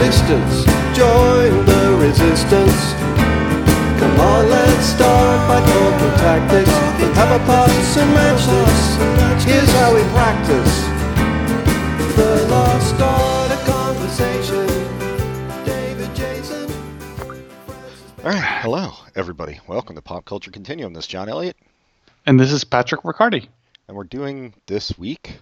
[0.00, 0.64] existence.
[0.96, 2.92] Join the resistance.
[4.00, 6.68] Come on, let's start by talking tactics.
[7.00, 9.44] Let's have a pass and match this.
[9.44, 10.82] Here's how we practice.
[12.16, 14.66] The lost art of conversation.
[15.64, 16.68] David Jason.
[18.24, 19.60] All right, hello everybody.
[19.68, 20.92] Welcome to Pop Culture Continuum.
[20.92, 21.56] This is John Elliott,
[22.26, 23.48] And this is Patrick Riccardi.
[23.86, 25.38] and we're doing this week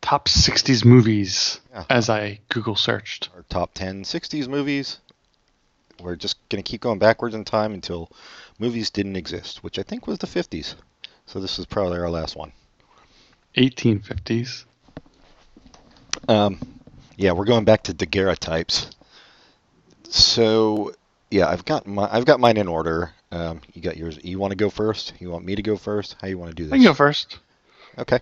[0.00, 1.84] Top 60s movies Yeah.
[1.88, 3.30] as I Google searched.
[3.44, 4.98] Our top 10 60s movies.
[6.00, 8.10] We're just going to keep going backwards in time until
[8.58, 10.74] movies didn't exist, which I think was the 50s.
[11.26, 12.52] So this is probably our last one.
[13.56, 14.64] 1850s.
[16.28, 16.58] Um,
[17.16, 18.90] yeah, we're going back to daguerreotypes.
[20.08, 20.94] So
[21.30, 23.12] yeah, I've got my I've got mine in order.
[23.30, 24.18] Um, you got yours.
[24.22, 25.14] You want to go first?
[25.20, 26.16] You want me to go first?
[26.20, 26.72] How you want to do this?
[26.72, 27.38] I can go first.
[27.98, 28.20] Okay.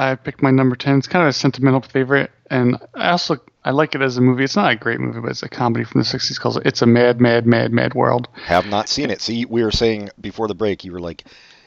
[0.00, 0.98] I picked my number 10.
[0.98, 2.30] It's kind of a sentimental favorite.
[2.50, 4.44] And I also I like it as a movie.
[4.44, 6.86] It's not a great movie, but it's a comedy from the 60s called It's a
[6.86, 8.28] Mad, Mad, Mad, Mad World.
[8.44, 9.20] Have not seen it.
[9.20, 11.24] See, we were saying before the break, you were like,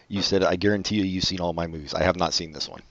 [0.07, 1.93] you said, I guarantee you, you've seen all my movies.
[1.93, 2.81] I have not seen this one.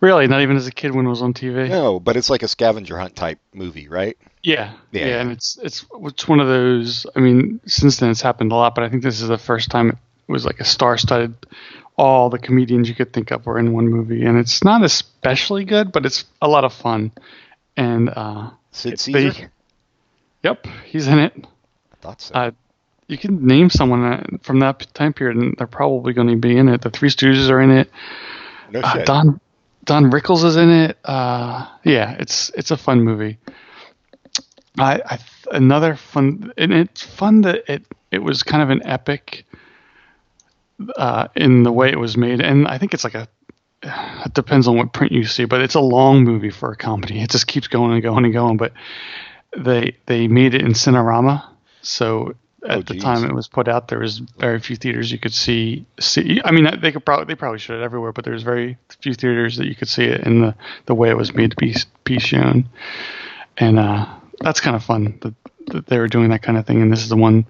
[0.00, 1.68] Really, not even as a kid when it was on TV.
[1.68, 4.16] No, but it's like a scavenger hunt type movie, right?
[4.42, 5.06] Yeah, Yeah.
[5.06, 7.06] yeah, and it's it's it's one of those.
[7.16, 9.70] I mean, since then it's happened a lot, but I think this is the first
[9.70, 11.34] time it was like a star-studded.
[11.98, 15.64] All the comedians you could think of were in one movie, and it's not especially
[15.64, 17.10] good, but it's a lot of fun.
[17.76, 19.30] And uh, Sid Caesar?
[19.32, 19.48] they-
[20.42, 21.32] yep, he's in it.
[21.92, 22.34] I thought so.
[22.34, 22.50] Uh,
[23.08, 26.56] you can name someone uh, from that time period, and they're probably going to be
[26.56, 26.82] in it.
[26.82, 27.90] The Three Stooges are in it.
[28.72, 29.06] no Uh, shit.
[29.06, 29.40] Don
[29.84, 30.98] Don Rickles is in it.
[31.04, 33.38] Uh, yeah, it's it's a fun movie.
[34.78, 35.18] I, I
[35.52, 39.46] another fun and it's fun that it it was kind of an epic
[40.96, 43.28] uh, in the way it was made, and I think it's like a
[43.82, 47.20] it depends on what print you see, but it's a long movie for a comedy.
[47.20, 48.56] It just keeps going and going and going.
[48.56, 48.72] But
[49.56, 51.44] they they made it in Cinerama,
[51.82, 52.34] so
[52.68, 55.34] at Oh, the time it was put out, there was very few theaters you could
[55.34, 55.86] see.
[56.00, 58.76] See, I mean, they could probably they probably showed it everywhere, but there was very
[59.00, 60.54] few theaters that you could see it in the
[60.86, 61.74] the way it was made to be
[62.04, 62.68] be shown,
[63.56, 64.06] and uh,
[64.40, 65.34] that's kind of fun that,
[65.66, 66.82] that they were doing that kind of thing.
[66.82, 67.46] And this is the one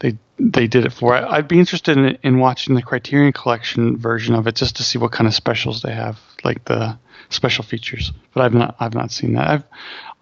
[0.00, 1.14] they they did it for.
[1.14, 4.82] I, I'd be interested in in watching the Criterion Collection version of it just to
[4.82, 6.98] see what kind of specials they have, like the
[7.30, 8.12] special features.
[8.34, 9.48] But I've not I've not seen that.
[9.48, 9.64] I've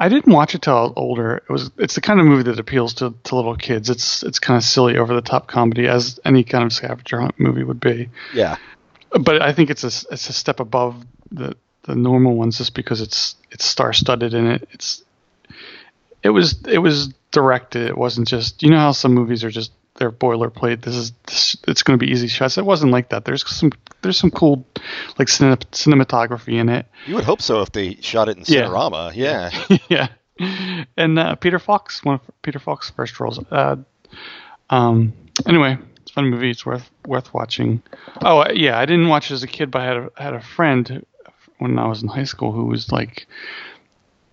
[0.00, 1.36] I didn't watch it till I was older.
[1.36, 3.90] It was it's the kind of movie that appeals to, to little kids.
[3.90, 7.38] It's it's kind of silly, over the top comedy, as any kind of scavenger hunt
[7.38, 8.10] movie would be.
[8.32, 8.56] yeah.
[9.10, 13.00] But I think it's a it's a step above the the normal ones, just because
[13.00, 14.68] it's it's star studded in it.
[14.72, 15.04] It's
[16.24, 17.88] it was it was directed.
[17.88, 20.82] It wasn't just you know how some movies are just they're boilerplate.
[20.82, 22.58] This is this, it's going to be easy shots.
[22.58, 23.24] It wasn't like that.
[23.24, 23.70] There's some
[24.02, 24.66] there's some cool
[25.18, 26.86] like cine, cinematography in it.
[27.06, 28.62] You would hope so if they shot it in Yeah.
[28.66, 29.12] Cinerama.
[29.14, 29.50] Yeah.
[29.88, 30.08] yeah.
[30.96, 33.38] And uh, Peter Falk, one of Peter Falk's first roles.
[33.50, 33.76] Uh,
[34.70, 35.12] um,
[35.46, 36.50] anyway, it's a fun movie.
[36.50, 37.82] It's worth worth watching.
[38.20, 40.34] Oh uh, yeah, I didn't watch it as a kid, but I had a, had
[40.34, 41.06] a friend
[41.58, 43.26] when I was in high school who was like,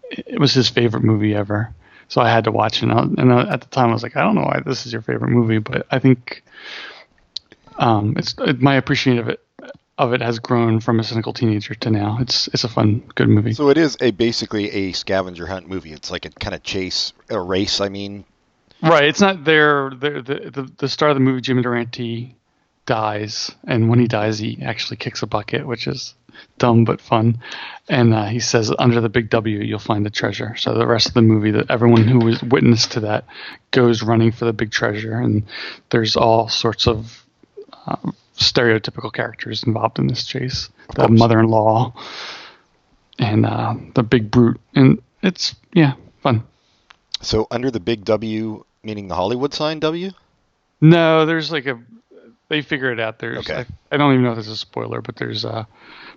[0.10, 1.74] it was his favorite movie ever.
[2.12, 2.90] So I had to watch it.
[2.90, 4.92] And, I, and at the time, I was like, I don't know why this is
[4.92, 6.44] your favorite movie, but I think
[7.78, 9.40] um, it's my appreciation of it
[9.98, 12.18] of it has grown from a cynical teenager to now.
[12.20, 13.54] It's it's a fun, good movie.
[13.54, 15.94] So it is a basically a scavenger hunt movie.
[15.94, 17.80] It's like a kind of chase, a race.
[17.80, 18.26] I mean,
[18.84, 19.06] Right.
[19.06, 19.92] It's not there.
[19.92, 22.36] The, the the the start of the movie, Jimmy Durante
[22.92, 26.14] dies, and when he dies, he actually kicks a bucket, which is
[26.58, 27.40] dumb but fun.
[27.88, 31.08] And uh, he says, "Under the big W, you'll find the treasure." So the rest
[31.08, 33.24] of the movie, that everyone who was witness to that
[33.72, 35.44] goes running for the big treasure, and
[35.90, 37.26] there's all sorts of
[37.88, 40.70] um, stereotypical characters involved in this chase.
[40.94, 41.94] The mother-in-law
[43.20, 46.44] and uh, the big brute, and it's yeah, fun.
[47.22, 50.12] so under the big W, meaning the Hollywood sign W.
[50.82, 51.80] No, there's like a.
[52.52, 53.18] They figure it out.
[53.18, 53.50] There's.
[53.50, 53.60] Okay.
[53.60, 53.66] I,
[53.96, 55.64] I don't even know if this is a spoiler, but there's uh,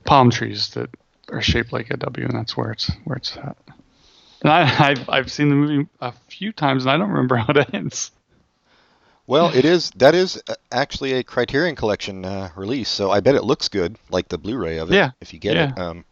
[0.04, 0.90] palm trees that
[1.28, 3.56] are shaped like a W, and that's where it's where it's at.
[4.42, 7.52] And I, I've I've seen the movie a few times, and I don't remember how
[7.52, 8.10] it ends.
[9.28, 9.92] Well, it is.
[9.94, 13.96] That is uh, actually a Criterion Collection uh, release, so I bet it looks good,
[14.10, 14.96] like the Blu-ray of it.
[14.96, 16.04] Yeah, If you get it, um,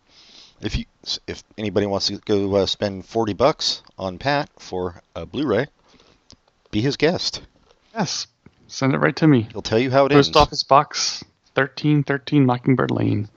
[0.60, 0.84] if you
[1.26, 5.66] if anybody wants to go uh, spend forty bucks on Pat for a Blu-ray,
[6.70, 7.42] be his guest.
[7.92, 8.28] Yes,
[8.72, 9.48] send it right to me.
[9.52, 10.36] He'll tell you how it Post ends.
[10.36, 11.24] office box
[11.54, 13.28] thirteen thirteen Mockingbird Lane.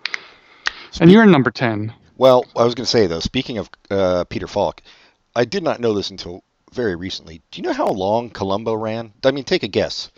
[0.99, 1.93] And you're in number ten.
[2.17, 4.81] Well, I was going to say though, speaking of uh, Peter Falk,
[5.35, 6.43] I did not know this until
[6.73, 7.41] very recently.
[7.51, 9.11] Do you know how long Columbo ran?
[9.23, 10.11] I mean, take a guess.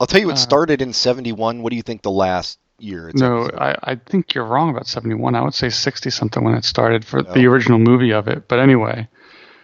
[0.00, 1.62] I'll tell you, it Uh, started in '71.
[1.62, 3.08] What do you think the last year?
[3.08, 5.34] It's No, I, I think you're wrong about 71.
[5.34, 7.32] I would say 60 something when it started for No.
[7.32, 8.46] the original movie of it.
[8.48, 9.08] But anyway,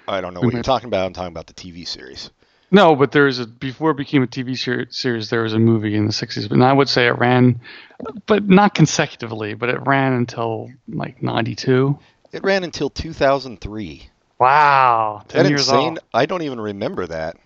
[0.08, 1.06] I don't know what you're talking about.
[1.06, 2.30] I'm talking about the TV series.
[2.72, 4.56] No, but there was a before it became a TV
[4.90, 5.28] series.
[5.30, 7.60] There was a movie in the '60s, and I would say it ran,
[8.26, 9.52] but not consecutively.
[9.52, 11.98] But it ran until like '92.
[12.32, 14.08] It ran until 2003.
[14.38, 15.98] Wow, ten That years insane?
[15.98, 16.04] off.
[16.14, 17.36] I don't even remember that.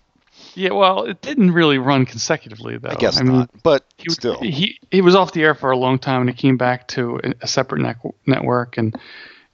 [0.55, 2.89] Yeah, well, it didn't really run consecutively though.
[2.89, 3.49] I guess mean, not.
[3.63, 6.35] But He, still, he he was off the air for a long time, and he
[6.35, 8.95] came back to a, separate nec- network, and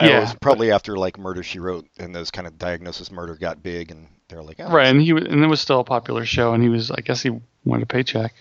[0.03, 3.35] it yeah, was probably after like Murder She Wrote and those kind of diagnosis murder
[3.35, 4.87] got big, and they're like, oh, right.
[4.87, 7.31] And he and it was still a popular show, and he was, I guess, he
[7.65, 8.33] wanted a paycheck.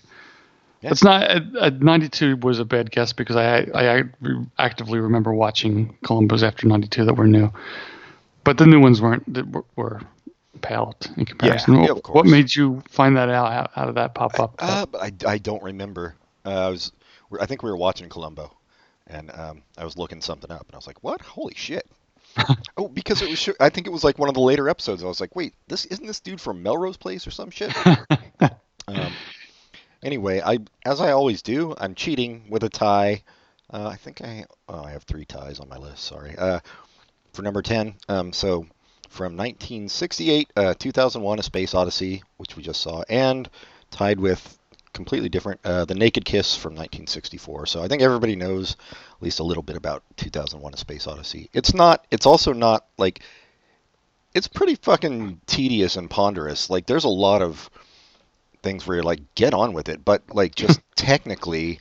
[0.81, 0.91] Yeah.
[0.91, 1.31] It's not.
[1.31, 5.97] Uh, uh, '92 was a bad guess because I I, I re- actively remember watching
[6.05, 7.53] Columbos after '92 that were new,
[8.44, 10.00] but the new ones weren't that were, were
[10.61, 11.75] pale in comparison.
[11.75, 13.53] yeah, what, of what made you find that out?
[13.53, 14.55] How, how did that pop up?
[14.59, 16.14] Uh, I, I don't remember.
[16.44, 16.93] Uh, I was
[17.41, 18.53] I think we were watching Columbo,
[19.12, 21.20] and um, I was looking something up, and I was like, "What?
[21.20, 21.87] Holy shit!"
[22.76, 23.49] oh, because it was.
[23.61, 25.05] I think it was like one of the later episodes.
[25.05, 27.75] I was like, "Wait, this isn't this dude from Melrose Place or some shit?"
[28.88, 29.12] um,
[30.03, 33.23] anyway, I as I always do, I'm cheating with a tie.
[33.70, 36.05] Uh, I think I oh I have three ties on my list.
[36.05, 36.37] Sorry.
[36.37, 36.61] Uh,
[37.32, 37.94] for number ten.
[38.09, 38.67] Um, so
[39.09, 43.49] from 1968, uh, 2001: A Space Odyssey, which we just saw, and
[43.91, 44.59] tied with
[44.92, 47.66] completely different uh, The Naked Kiss from 1964.
[47.66, 51.48] So I think everybody knows at least a little bit about 2001: A Space Odyssey.
[51.52, 52.06] It's not.
[52.10, 53.20] It's also not like.
[54.34, 56.70] It's pretty fucking tedious and ponderous.
[56.70, 57.68] Like there's a lot of
[58.62, 61.80] things where you're like, get on with it, but like just technically,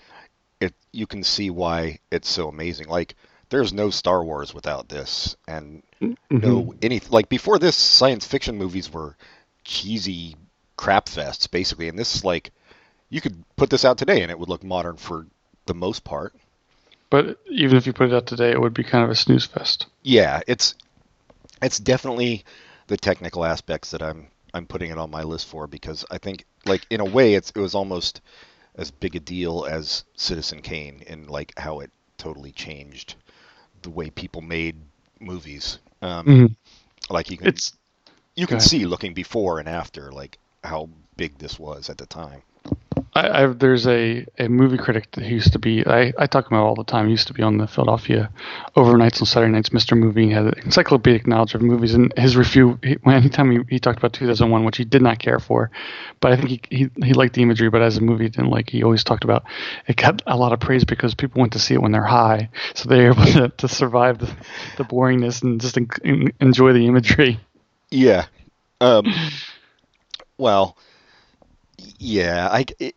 [0.59, 2.87] it you can see why it's so amazing.
[2.89, 3.15] Like
[3.49, 6.15] there's no Star Wars without this, and Mhm.
[6.31, 9.15] no any like before this, science fiction movies were
[9.63, 10.35] cheesy
[10.77, 12.51] crap fests basically, and this is like
[13.11, 15.27] you could put this out today and it would look modern for
[15.67, 16.35] the most part.
[17.11, 19.45] But even if you put it out today, it would be kind of a snooze
[19.45, 19.85] fest.
[20.03, 20.75] Yeah, it's
[21.61, 22.45] it's definitely
[22.87, 26.45] the technical aspects that I'm I'm putting it on my list for because I think
[26.65, 28.21] like in a way it's it was almost
[28.75, 33.15] as big a deal as Citizen Kane in like how it totally changed
[33.83, 34.77] the way people made
[35.19, 35.79] movies.
[36.01, 36.55] Um, Mhm.
[37.09, 37.73] Like you can It's
[38.35, 42.43] you can see looking before and after like how big this was at the time.
[43.13, 46.63] I, I there's a, a movie critic that used to be I, I talk about
[46.63, 47.07] all the time.
[47.07, 48.31] He used to be on the Philadelphia
[48.75, 49.69] overnights on Saturday nights.
[49.69, 49.97] Mr.
[49.97, 51.93] Movie had an encyclopedic knowledge of movies.
[51.93, 55.39] And his review, he, anytime he, he talked about 2001, which he did not care
[55.39, 55.71] for,
[56.21, 58.49] but I think he, he he liked the imagery, but as a movie he didn't
[58.49, 58.69] like.
[58.69, 59.43] He always talked about
[59.87, 62.49] it got a lot of praise because people went to see it when they're high,
[62.75, 64.33] so they're able to, to survive the,
[64.77, 67.39] the boringness and just en- en- enjoy the imagery.
[67.89, 68.27] Yeah.
[68.79, 69.13] Um,
[70.37, 70.77] well,
[71.99, 72.95] yeah, I it,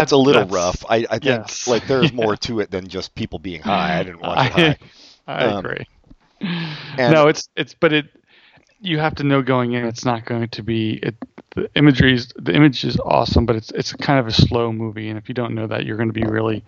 [0.00, 0.84] that's a little That's- rough.
[0.88, 1.66] I, I think yes.
[1.68, 2.16] like there's Yeah.
[2.24, 3.98] more to it than just people being high.
[3.98, 4.78] I didn't watch I, high.
[5.26, 5.86] I Um, agree.
[6.98, 8.06] No, it's it's but it
[8.80, 11.14] you have to know going in it's not going to be it
[11.54, 15.08] the imagery is the image is awesome, but it's it's kind of a slow movie,
[15.08, 16.64] and if you don't know that, you're going to be really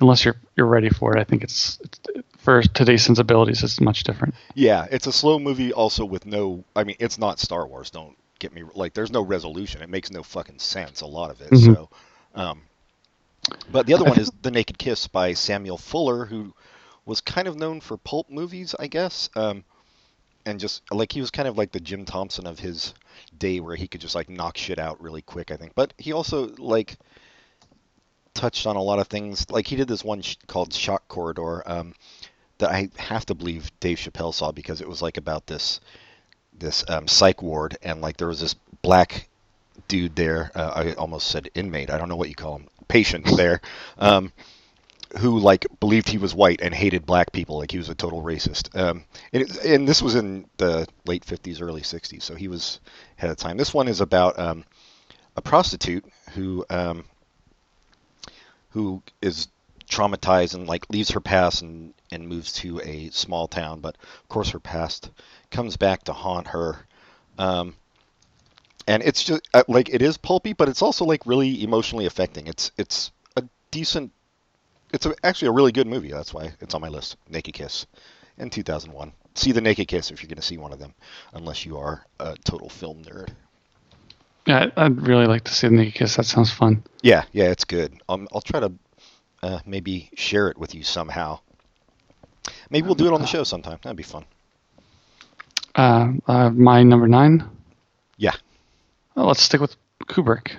[0.00, 1.20] unless you're you're ready for it.
[1.20, 2.00] I think it's, it's
[2.36, 4.34] for today's sensibilities, it's much different.
[4.54, 7.90] Yeah, it's a slow movie also with no I mean, it's not Star Wars.
[7.90, 9.80] Don't get me like there's no resolution.
[9.82, 11.50] It makes no fucking sense a lot of it.
[11.52, 11.64] Mhm.
[11.74, 11.88] So
[12.38, 12.62] um
[13.70, 16.54] but the other one is The Naked Kiss by Samuel Fuller who
[17.04, 19.28] was kind of known for pulp movies, I guess.
[19.34, 19.64] Um
[20.46, 22.94] and just like he was kind of like the Jim Thompson of his
[23.36, 25.74] day where he could just like knock shit out really quick, I think.
[25.74, 26.96] But he also like
[28.34, 29.50] touched on a lot of things.
[29.50, 31.94] Like he did this one sh- called Shock Corridor um,
[32.58, 35.80] that I have to believe Dave Chappelle saw because it was like about this
[36.58, 39.28] this um, psych ward and like there was this black
[39.86, 40.50] dude there.
[40.54, 41.90] Uh, I almost said inmate.
[41.90, 42.68] I don't know what you call him.
[42.88, 43.60] Patient there.
[43.98, 44.32] Um,
[45.16, 48.22] who like believed he was white and hated black people like he was a total
[48.22, 52.48] racist um, and, it, and this was in the late 50s early 60s so he
[52.48, 52.80] was
[53.16, 54.64] ahead of time this one is about um,
[55.36, 57.04] a prostitute who um,
[58.70, 59.48] who is
[59.88, 64.28] traumatized and like leaves her past and, and moves to a small town but of
[64.28, 65.10] course her past
[65.50, 66.86] comes back to haunt her
[67.38, 67.74] um,
[68.88, 72.46] and it's just uh, like it is pulpy but it's also like really emotionally affecting
[72.46, 74.10] it's it's a decent
[74.92, 76.10] it's a, actually a really good movie.
[76.10, 77.16] That's why it's on my list.
[77.28, 77.86] Naked Kiss,
[78.38, 79.12] in 2001.
[79.34, 80.94] See the Naked Kiss if you're going to see one of them,
[81.32, 83.28] unless you are a total film nerd.
[84.46, 86.16] Yeah, I'd really like to see the Naked Kiss.
[86.16, 86.82] That sounds fun.
[87.02, 88.00] Yeah, yeah, it's good.
[88.08, 88.72] Um, I'll try to
[89.42, 91.40] uh, maybe share it with you somehow.
[92.70, 93.78] Maybe we'll do it on the show sometime.
[93.82, 94.24] That'd be fun.
[95.74, 97.48] Uh, uh, my number nine.
[99.18, 99.22] Yeah.
[99.22, 100.52] Well, let's stick with Kubrick.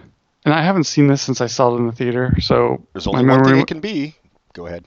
[0.45, 3.25] And I haven't seen this since I saw it in the theater, so There's only
[3.25, 4.15] one thing it can be.
[4.53, 4.85] Go ahead.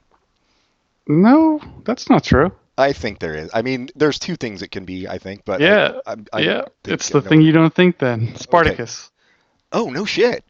[1.07, 2.52] No, that's not true.
[2.79, 3.50] I think there is.
[3.52, 5.07] I mean, there's two things it can be.
[5.07, 8.35] I think, but Yeah, I, I, I yeah, it's the thing you don't think then.
[8.37, 9.11] Spartacus.
[9.73, 10.45] Oh no shit!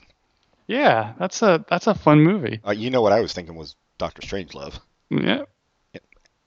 [0.67, 2.61] Yeah, that's a that's a fun movie.
[2.67, 4.79] Uh, you know what I was thinking was Doctor Strangelove.
[5.11, 5.43] Yeah.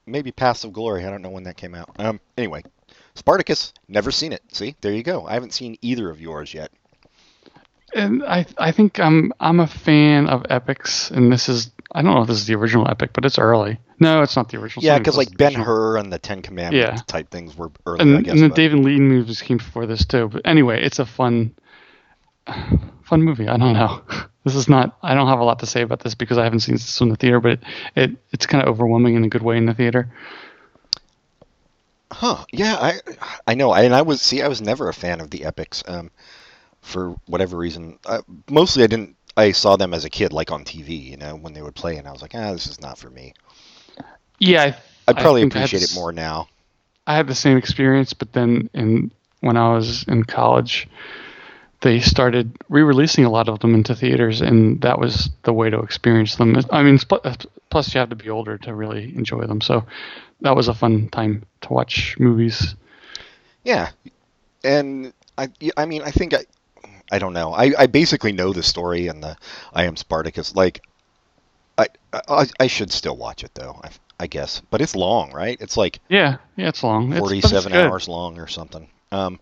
[0.05, 1.03] Maybe Paths of Glory.
[1.05, 1.89] I don't know when that came out.
[1.99, 2.19] Um.
[2.37, 2.63] Anyway,
[3.15, 3.73] Spartacus.
[3.87, 4.43] Never seen it.
[4.51, 5.25] See, there you go.
[5.25, 6.71] I haven't seen either of yours yet.
[7.93, 12.13] And I I think I'm I'm a fan of epics, and this is I don't
[12.13, 13.79] know if this is the original epic, but it's early.
[14.01, 14.83] No, it's not the original.
[14.83, 15.53] Yeah, because like Ben.
[15.53, 17.03] Hur and the Ten Commandments Yeah.
[17.07, 17.99] type things were early.
[17.99, 18.33] I and, guess.
[18.33, 20.27] and the but- David Lean movies came before this too.
[20.27, 21.55] But anyway, it's a fun,
[23.03, 23.47] fun movie.
[23.47, 24.01] I don't know.
[24.45, 24.95] This is not.
[25.01, 27.09] I don't have a lot to say about this because I haven't seen this in
[27.09, 27.63] the theater, but it,
[27.95, 30.07] it it's kind of overwhelming in a good way in the theater.
[32.15, 32.45] Huh?
[32.51, 32.99] Yeah, I
[33.45, 33.71] I know.
[33.71, 35.83] I, and I was see, I was never a fan of the epics.
[35.87, 36.11] Um,
[36.81, 39.15] for whatever reason, uh, mostly I didn't.
[39.37, 41.97] I saw them as a kid, like on TV, you know, when they would play,
[41.97, 43.33] and I was like, ah, this is not for me.
[44.39, 44.75] Yeah, I,
[45.09, 46.47] I'd probably I appreciate it this- more now.
[47.07, 50.87] I had the same experience, but then in when I was in college,
[51.81, 55.79] they started re-releasing a lot of them into theaters, and that was the way to
[55.79, 56.55] experience them.
[56.71, 56.97] I mean,
[57.69, 59.61] plus you have to be older to really enjoy them.
[59.61, 59.85] So
[60.41, 62.75] that was a fun time to watch movies.
[63.63, 63.89] Yeah,
[64.63, 66.45] and I, I mean, I think I,
[67.11, 67.53] I don't know.
[67.53, 69.37] I, I basically know the story and the
[69.73, 70.55] I am Spartacus.
[70.55, 70.81] Like,
[71.77, 73.79] I, I, I should still watch it though.
[73.83, 75.57] I, I guess, but it's long, right?
[75.59, 77.11] It's like Yeah, yeah, it's long.
[77.11, 78.87] It's- it's forty-seven hours long or something.
[79.11, 79.39] Um,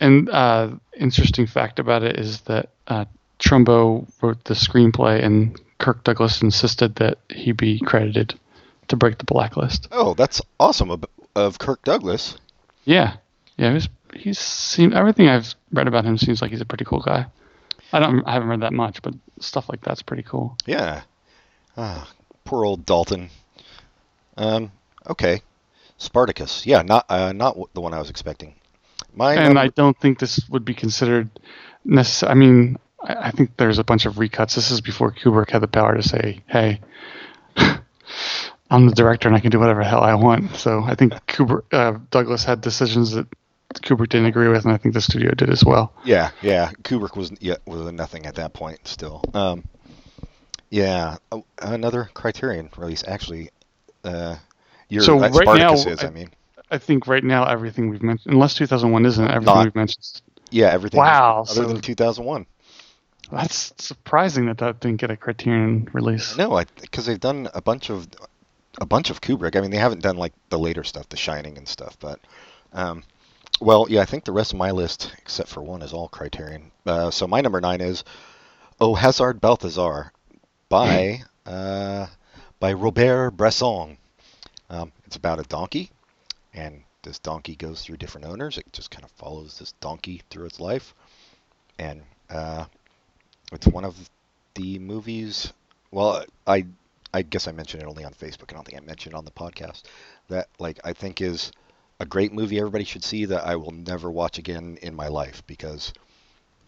[0.00, 3.06] And uh, interesting fact about it is that uh,
[3.38, 8.38] Trumbo wrote the screenplay, and Kirk Douglas insisted that he be credited
[8.88, 9.88] to break the blacklist.
[9.90, 12.36] oh, that's awesome of, of Kirk Douglas.
[12.84, 13.16] Yeah,
[13.56, 16.18] yeah, he's he's seen everything I've read about him.
[16.18, 17.26] Seems like he's a pretty cool guy.
[17.92, 20.56] I don't, I haven't read that much, but stuff like that's pretty cool.
[20.66, 21.02] Yeah.
[21.76, 22.08] Ah,
[22.44, 23.30] poor old Dalton.
[24.36, 24.72] Um,
[25.08, 25.42] okay.
[25.98, 26.66] Spartacus.
[26.66, 28.54] Yeah, not uh, not the one I was expecting.
[29.16, 31.30] My And number- I don't think this would be considered
[31.84, 32.30] necessary.
[32.30, 34.54] I mean, I, I think there's a bunch of recuts.
[34.54, 36.80] This is before Kubrick had the power to say, "Hey,
[38.70, 41.12] I'm the director and I can do whatever the hell I want." So I think
[41.26, 43.26] Kubrick, uh, Douglas had decisions that
[43.74, 45.92] Kubrick didn't agree with, and I think the studio did as well.
[46.04, 46.70] yeah, yeah.
[46.82, 49.22] Kubrick was yeah was nothing at that point still.
[49.34, 49.64] Um,
[50.70, 51.16] yeah,
[51.62, 53.50] another Criterion release actually.
[54.04, 54.36] Uh,
[54.88, 55.86] your So that right now, is.
[55.86, 56.30] I, I- mean,
[56.70, 60.20] I think right now everything we've mentioned, unless 2001 isn't everything Not- we've mentioned.
[60.50, 60.98] yeah, everything.
[60.98, 62.46] Wow, Other so- than 2001.
[63.30, 66.36] That's surprising that that didn't get a Criterion release.
[66.36, 68.06] No, because they've done a bunch of
[68.80, 69.56] a bunch of Kubrick.
[69.56, 71.96] I mean, they haven't done like the later stuff, The Shining and stuff.
[71.98, 72.20] But,
[72.72, 73.02] um,
[73.60, 76.70] well, yeah, I think the rest of my list, except for one, is all Criterion.
[76.84, 78.04] Uh, so my number nine is
[78.80, 80.12] Oh Hazard Balthazar
[80.68, 82.06] by uh,
[82.60, 83.96] by Robert Bresson.
[84.70, 85.90] Um, it's about a donkey,
[86.56, 88.58] and this donkey goes through different owners.
[88.58, 90.94] It just kind of follows this donkey through its life,
[91.78, 92.64] and uh,
[93.52, 93.94] it's one of
[94.54, 95.52] the movies.
[95.92, 96.66] Well, I
[97.14, 98.50] I guess I mentioned it only on Facebook.
[98.50, 99.82] I don't think I mentioned it on the podcast.
[100.28, 101.52] That like I think is
[102.00, 105.42] a great movie everybody should see that I will never watch again in my life
[105.46, 105.92] because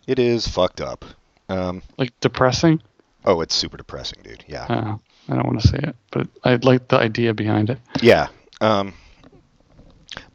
[0.06, 1.04] it is fucked up.
[1.50, 2.80] Um, Like depressing.
[3.26, 4.44] oh, it's super depressing, dude.
[4.48, 4.96] Yeah, Uh,
[5.28, 7.78] I don't want to say it, but I like the idea behind it.
[8.00, 8.28] yeah.
[8.62, 8.94] Um,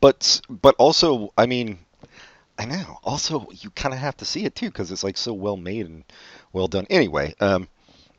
[0.04, 1.80] but but also, I mean,
[2.58, 3.00] I know.
[3.06, 5.86] Also, you kind of have to see it too because it's like so well made
[5.86, 6.04] and
[6.52, 6.86] well done.
[6.90, 7.70] Anyway, um,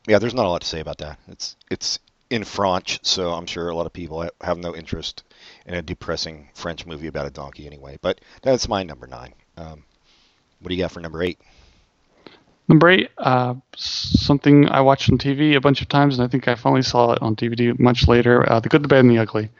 [0.07, 1.19] yeah, there's not a lot to say about that.
[1.29, 1.99] It's it's
[2.31, 5.25] in French, so I'm sure a lot of people have no interest
[5.67, 7.99] in a depressing French movie about a donkey anyway.
[8.00, 9.35] But that's my number nine.
[9.59, 9.85] Um,
[10.61, 11.38] what do you got for number eight?
[12.67, 16.49] Number eight, uh, something I watched on TV a bunch of times, and I think
[16.49, 18.50] I finally saw it on DVD much later.
[18.50, 19.50] Uh, the Good, the Bad, and the Ugly.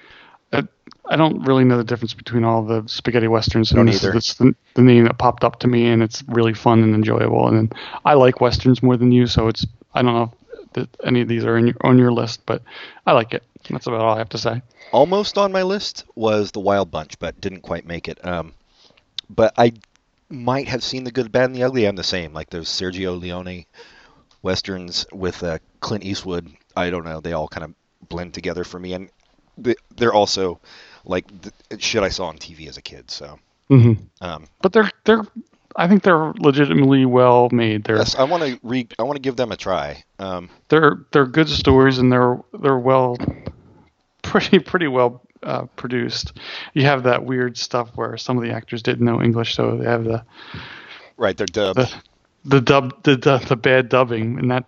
[1.07, 4.17] I don't really know the difference between all the spaghetti westerns, and Don't this either.
[4.17, 7.49] it's the, the name that popped up to me, and it's really fun and enjoyable.
[7.49, 10.33] And I like westerns more than you, so it's I don't know
[10.63, 12.63] if that any of these are in your, on your list, but
[13.07, 13.43] I like it.
[13.69, 14.63] That's about all I have to say.
[14.93, 18.25] almost on my list was the Wild Bunch, but didn't quite make it.
[18.27, 18.55] Um,
[19.31, 19.73] but I
[20.31, 21.87] might have seen the Good, Bad, and the Ugly.
[21.87, 22.33] I'm the same.
[22.33, 23.67] Like those Sergio Leone
[24.43, 26.49] westerns with uh, Clint Eastwood.
[26.77, 27.21] I don't know.
[27.21, 27.75] They all kind of
[28.09, 29.11] blend together for me, and
[29.57, 30.61] they're also
[31.05, 33.11] like the shit I saw on TV as a kid.
[33.11, 35.23] So hmm um, But they're they're
[35.77, 37.85] I think they're legitimately well made.
[37.85, 40.05] They're yes, I want to re- I want to give them a try.
[40.19, 43.17] Um, they're they're good stories and they're they're well
[44.23, 46.39] pretty pretty well uh, produced.
[46.75, 49.85] You have that weird stuff where some of the actors didn't know English, so they
[49.85, 50.25] have the
[51.17, 51.79] right, they're dubbed.
[51.81, 51.95] the,
[52.45, 54.65] the dub the, the the bad dubbing, and that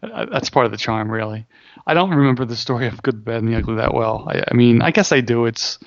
[0.00, 1.46] that's part of the charm, really.
[1.86, 4.26] I don't remember the story of Good, Bad, and the Ugly that well.
[4.28, 5.46] I, I mean, I guess I do.
[5.46, 5.78] It's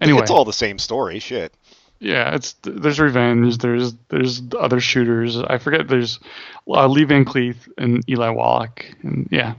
[0.00, 0.22] anyway.
[0.22, 1.18] It's all the same story.
[1.18, 1.54] Shit.
[1.98, 3.58] Yeah, it's there's revenge.
[3.58, 5.36] There's there's other shooters.
[5.36, 5.86] I forget.
[5.86, 6.18] There's
[6.66, 9.54] uh, Lee Van Cleef and Eli Wallach, and yeah,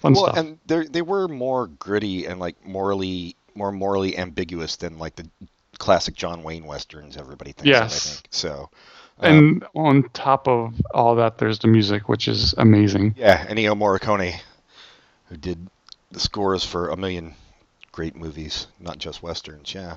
[0.00, 0.36] fun well, stuff.
[0.36, 5.28] and they they were more gritty and like morally more morally ambiguous than like the
[5.78, 7.68] classic John Wayne westerns everybody thinks.
[7.68, 8.70] of, I think so.
[9.20, 13.14] Um, and on top of all that, there's the music, which is amazing.
[13.16, 14.34] Yeah, Ennio Morricone,
[15.26, 15.68] who did
[16.10, 17.34] the scores for a million
[17.92, 19.74] great movies, not just westerns.
[19.74, 19.96] Yeah.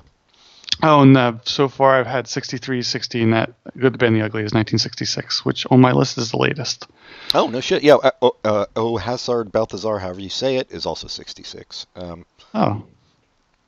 [0.82, 4.16] Oh, and uh, so far I've had 63, 60, and that Good, the Bad, and
[4.16, 6.88] the Ugly is 1966, which on my list is the latest.
[7.32, 7.84] Oh no shit.
[7.84, 7.94] Yeah.
[7.96, 11.86] Uh, oh, uh, oh Hazard Balthazar, however you say it, is also 66.
[11.96, 12.84] Um, Oh,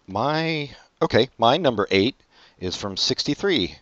[0.07, 0.71] my
[1.03, 2.15] okay, my number eight
[2.61, 3.75] is from '63,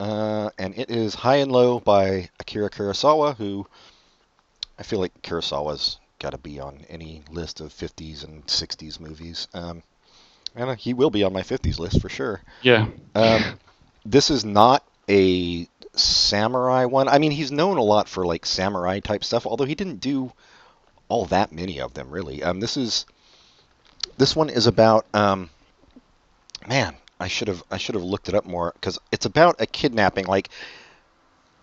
[0.00, 3.66] uh, and it is High and Low by Akira Kurosawa, who
[4.78, 9.48] I feel like Kurosawa's got to be on any list of 50s and 60s movies,
[9.54, 9.82] um,
[10.54, 12.42] and he will be on my 50s list for sure.
[12.62, 12.88] yeah.
[13.14, 13.58] Um,
[14.04, 17.08] this is not a samurai one.
[17.08, 20.32] I mean, he's known a lot for like samurai type stuff, although he didn't do
[21.08, 22.42] all that many of them really.
[22.42, 23.06] Um, this is
[24.18, 25.50] this one is about um,
[26.66, 26.96] man.
[27.18, 30.26] I should have I should have looked it up more because it's about a kidnapping.
[30.26, 30.50] Like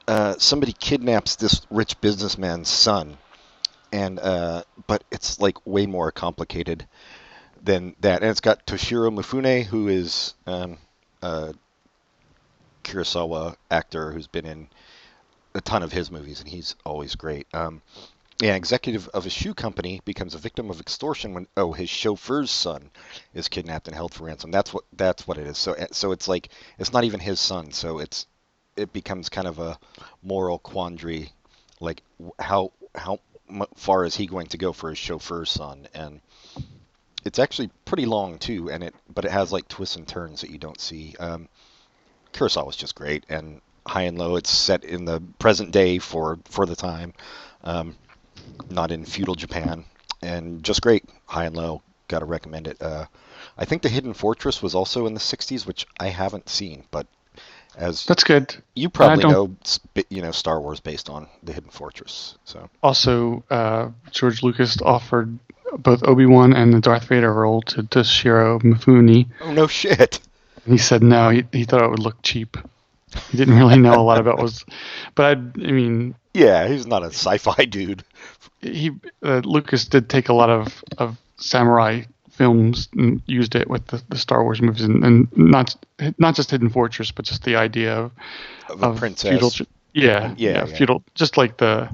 [0.07, 3.17] uh, somebody kidnaps this rich businessman's son,
[3.91, 6.88] and uh, but it's like way more complicated
[7.62, 8.22] than that.
[8.22, 10.77] And it's got Toshiro Mifune, who is um,
[11.22, 11.53] a
[12.83, 14.67] Kurosawa actor who's been in
[15.55, 17.48] a ton of his movies, and he's always great.
[17.53, 17.81] Um,
[18.42, 22.52] yeah, executive of a shoe company becomes a victim of extortion when oh his chauffeur's
[22.52, 22.90] son
[23.34, 24.52] is kidnapped and held for ransom.
[24.52, 25.58] That's what that's what it is.
[25.58, 26.50] So so it's like
[26.80, 27.72] it's not even his son.
[27.72, 28.25] So it's
[28.75, 29.78] it becomes kind of a
[30.24, 31.32] moral quandary,
[31.80, 32.02] like
[32.40, 33.20] how how
[33.75, 35.88] far is he going to go for his chauffeur's son?
[35.94, 36.22] And
[37.26, 40.50] it's actually pretty long too, and it but it has like twists and turns that
[40.50, 41.15] you don't see.
[41.19, 41.48] Um,
[42.34, 44.36] Kurosawa was just great, and High and Low.
[44.36, 47.13] It's set in the present day for for the time,
[47.63, 47.96] um,
[48.69, 49.86] not in feudal Japan,
[50.21, 51.06] and just great.
[51.25, 51.82] High and Low.
[52.08, 52.82] Got to recommend it.
[52.82, 53.06] Uh,
[53.58, 57.08] I think the Hidden Fortress was also in the '60s, which I haven't seen, but
[57.75, 58.56] as That's good.
[58.75, 59.56] you probably know,
[60.10, 62.38] you know Star Wars based on the Hidden Fortress.
[62.45, 65.38] So Also, uh, George Lucas offered
[65.79, 69.27] both Obi Wan and the Darth Vader role to Toshiro Mifune.
[69.41, 70.19] oh no shit.
[70.65, 71.29] And he said no.
[71.29, 72.58] He, he thought it would look cheap.
[73.32, 74.65] He didn't really know a lot about what was,
[75.13, 75.32] but I,
[75.67, 78.03] I mean, Yeah, he's not a sci-fi dude.
[78.63, 78.91] He
[79.23, 84.02] uh, Lucas did take a lot of, of samurai films and used it with the,
[84.10, 85.76] the Star Wars movies, and, and not
[86.17, 88.12] not just Hidden Fortress, but just the idea of
[88.69, 89.30] Of a of princess.
[89.32, 89.52] feudal,
[89.93, 90.65] yeah, Yeah, yeah, yeah.
[90.65, 91.89] feudal, just like the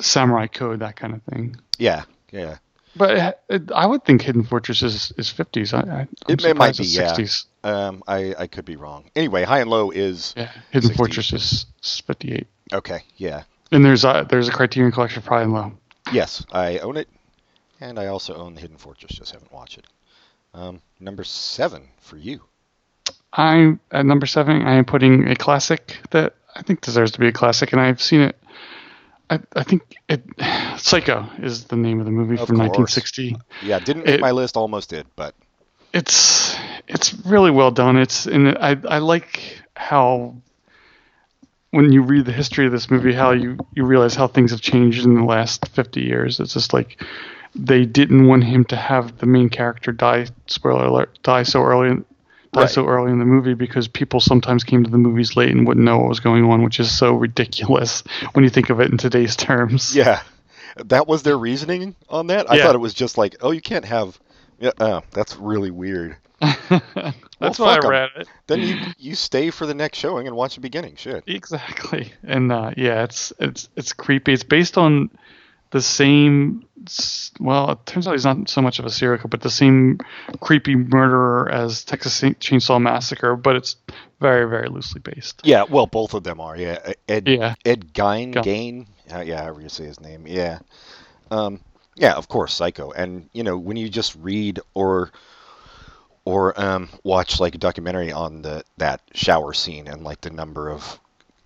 [0.00, 1.56] samurai code, that kind of thing.
[1.78, 2.56] Yeah, yeah.
[2.94, 5.72] But it, it, I would think Hidden Fortress is is fifties.
[5.72, 7.14] I, I It, it might be, it's yeah.
[7.14, 7.46] 60s.
[7.64, 9.04] Um, I, I could be wrong.
[9.16, 10.96] Anyway, High and Low is Yeah, Hidden 60s.
[10.96, 11.66] Fortress is
[12.06, 12.46] fifty eight.
[12.72, 13.00] okay.
[13.16, 13.44] Yeah.
[13.70, 15.72] And there's a there's a Criterion Collection for High and Low.
[16.12, 17.08] Yes, I own it,
[17.80, 19.12] and I also own the Hidden Fortress.
[19.12, 19.86] Just haven't watched it.
[20.54, 22.42] Um, number seven for you.
[23.32, 24.62] I'm at number seven.
[24.62, 28.02] I am putting a classic that I think deserves to be a classic, and I've
[28.02, 28.36] seen it.
[29.30, 30.22] I, I think it.
[30.78, 32.68] Psycho is the name of the movie Of from course.
[32.96, 33.36] 1960.
[33.62, 34.56] Yeah, didn't make It- my list.
[34.56, 35.34] Almost did, but
[35.94, 36.54] It's
[36.88, 37.96] it's really well done.
[37.96, 40.34] It's and I I like how
[41.72, 44.60] when you read the history of this movie, how you you realize how things have
[44.60, 46.38] changed in the last 50 years.
[46.40, 47.02] It's just like
[47.54, 50.26] they didn't want him to have the main character die.
[50.46, 51.18] Spoiler alert!
[51.22, 51.96] Die so early.
[52.52, 52.68] Die Right.
[52.70, 55.84] so early in the movie because people sometimes came to the movies late and wouldn't
[55.86, 58.02] know what was going on, which is so ridiculous
[58.34, 59.96] when you think of it in today's terms.
[59.96, 60.22] yeah,
[60.76, 62.50] that was their reasoning on that.
[62.50, 62.64] I Yeah.
[62.64, 64.18] thought it was just like, oh, you can't have.
[64.60, 66.16] Yeah, uh, that's really weird.
[66.42, 67.90] That's Well, why I 'em.
[67.90, 68.28] read it.
[68.46, 70.96] Then you you stay for the next showing and watch the beginning.
[70.96, 71.24] Shit.
[71.26, 74.32] Exactly, and uh, yeah, it's it's it's creepy.
[74.32, 75.10] It's based on
[75.70, 76.64] the same.
[77.40, 79.98] Well, it turns out he's not so much of a serial killer, but the same
[80.40, 83.76] creepy murderer as Texas Chainsaw Massacre, but it's
[84.20, 85.40] very very loosely based.
[85.44, 86.56] Yeah, well, both of them are.
[86.56, 86.78] Yeah,
[87.08, 87.54] Ed Yeah.
[87.64, 88.42] Ed Gein Gein.
[88.42, 88.86] Gain.
[89.12, 90.26] Uh, yeah, however you say his name.
[90.26, 90.58] Yeah,
[91.30, 91.60] um,
[91.96, 92.90] yeah, of course, Psycho.
[92.92, 95.10] And you know, when you just read or
[96.24, 100.70] or um, watch like a documentary on the that shower scene and like the number
[100.70, 100.98] of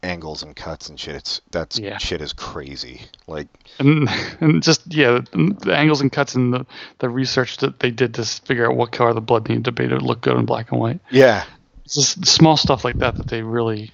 [0.03, 1.99] angles and cuts and shit, it's that's Yeah.
[1.99, 3.03] shit is crazy.
[3.27, 4.09] Like, And
[4.41, 6.67] and just yeah, the, the angles and cuts and the
[6.99, 9.89] the research that they did to figure out what color the blood needed to be
[9.89, 11.01] to look good in black and white.
[11.11, 11.45] yeah,
[11.85, 13.91] It's just small stuff like that that they really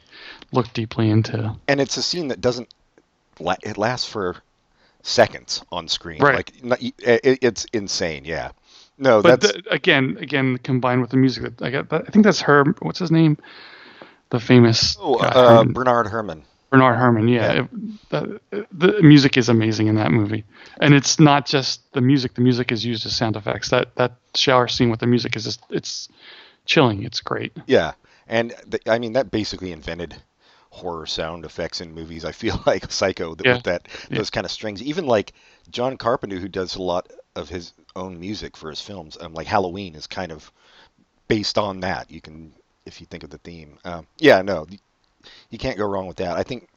[0.51, 1.57] look deeply into.
[1.68, 2.68] and it's a scene that doesn't
[3.40, 4.37] la- it lasts for
[5.03, 6.21] seconds on screen.
[6.21, 6.51] Right.
[6.62, 8.25] Like it's insane.
[8.25, 8.51] Yeah.
[9.03, 11.93] No, But that's the, again, again, combined with the music, that I got.
[11.93, 12.65] I think that's her.
[12.81, 13.37] What's his name?
[14.31, 15.73] The famous oh, uh, Herrmann.
[15.73, 16.43] Bernard Herrmann.
[16.71, 17.29] Bernard Herrmann.
[17.29, 17.61] Yeah, Yeah.
[17.62, 20.45] It- the, the music is amazing in that movie,
[20.81, 22.35] and it's not just the music.
[22.35, 23.71] The music is used as sound effects.
[23.71, 26.09] That that shower scene with the music is just it's
[26.65, 27.03] chilling.
[27.03, 27.53] It's great.
[27.67, 27.93] Yeah,
[28.29, 30.15] and th I mean that basically invented
[30.71, 32.25] horror sound effects in movies.
[32.25, 33.55] I feel like Psycho that Yeah.
[33.55, 34.19] with that Yeah.
[34.19, 34.81] those kind of strings.
[34.83, 35.33] Even like
[35.71, 39.47] John Carpenter, who does a lot of his own music for his films, um, like
[39.47, 40.51] Halloween is kind of
[41.29, 42.11] based on that.
[42.11, 42.53] You can,
[42.87, 43.79] if you think of the theme.
[43.85, 44.66] Um, yeah, no,
[45.51, 46.37] you can't go wrong with that.
[46.37, 46.68] I think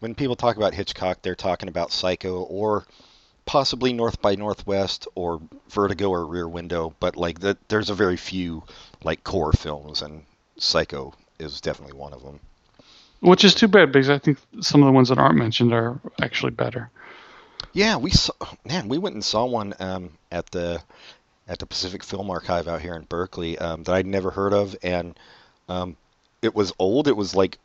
[0.00, 2.84] when people talk about Hitchcock, they're talking about Psycho or
[3.46, 8.16] possibly North by Northwest or Vertigo or Rear Window, but like the, there's a very
[8.16, 8.62] few
[9.02, 10.24] like core films, and
[10.56, 12.40] Psycho is definitely one of them.
[13.20, 15.98] Which is too bad because I think some of the ones that aren't mentioned are
[16.20, 16.90] actually better.
[17.74, 18.32] Yeah, we saw
[18.64, 20.80] man, we went and saw one um, at the
[21.46, 24.74] at the Pacific Film Archive out here in Berkeley um, that I'd never heard of,
[24.82, 25.18] and
[25.68, 25.96] um,
[26.40, 27.08] it was old.
[27.08, 27.58] It was like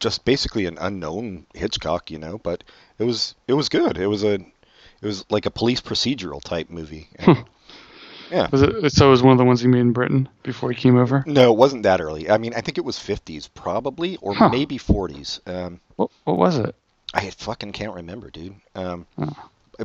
[0.00, 2.64] just basically an unknown Hitchcock, you know, but
[2.98, 3.98] it was it was good.
[3.98, 7.08] It was a it was like a police procedural type movie.
[7.18, 7.44] And,
[8.30, 8.48] yeah.
[8.50, 8.90] Was it?
[8.90, 11.22] So it was one of the ones he made in Britain before he came over.
[11.26, 12.30] No, it wasn't that early.
[12.30, 14.48] I mean, I think it was 50s probably, or Huh.
[14.48, 15.40] maybe 40s.
[15.46, 16.74] Um, What, what was it?
[17.14, 18.56] I fucking can't remember, dude.
[18.74, 19.32] Um, Oh.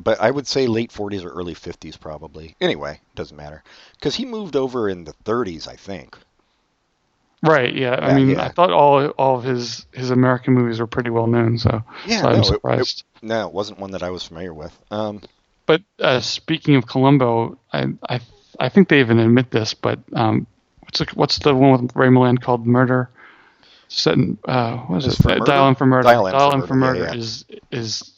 [0.04, 2.56] But I would say late 40s or early 50s probably.
[2.62, 3.64] Anyway, doesn't matter.
[3.96, 6.16] Because he moved over in the 30s, I think.
[7.42, 7.74] Right.
[7.74, 7.94] Yeah.
[8.00, 8.44] I Yeah, mean, yeah.
[8.46, 11.58] I thought all all of his his American movies were pretty well known.
[11.58, 13.04] So Yeah, so I'm no, it- surprised.
[13.16, 14.78] It, no, it wasn't one that I was familiar with.
[14.92, 15.22] Um,
[15.66, 18.20] But uh, speaking of Columbo, I, I
[18.60, 19.74] I think they even admit this.
[19.74, 20.46] But um,
[20.82, 23.10] what's the, what's the one with Ray Milland called Murder?
[23.92, 25.22] Set in, uh, what is it?
[25.22, 25.46] for Uh, murder?
[25.46, 26.04] Dial M for Murder.
[26.04, 27.18] Dial M for Murder, yeah, yeah.
[27.20, 28.12] is is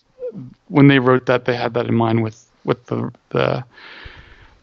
[0.68, 3.64] when they wrote that they had that in mind with with the the.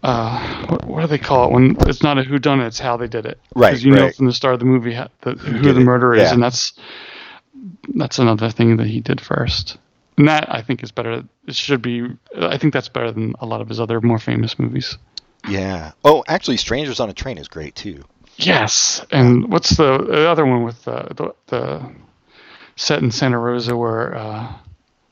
[0.01, 2.66] Uh, what, what do they call it when it's not a who done it?
[2.66, 3.40] It's how they did it.
[3.57, 5.81] Right, Because you know from the start of the movie how, the, who did the
[5.81, 6.35] it, murderer is, yeah.
[6.35, 6.73] and that's
[7.97, 9.77] that's another thing that he did first.
[10.16, 11.25] And that I think is better.
[11.49, 12.07] It should be.
[12.37, 14.97] I think that's better than a lot of his other more famous movies.
[15.49, 15.92] yeah.
[16.05, 18.05] Oh, actually, Strangers on a Train is great too.
[18.38, 19.05] Yes.
[19.11, 21.92] And what's the, the other one with the, the the
[22.77, 24.53] set in Santa Rosa where uh,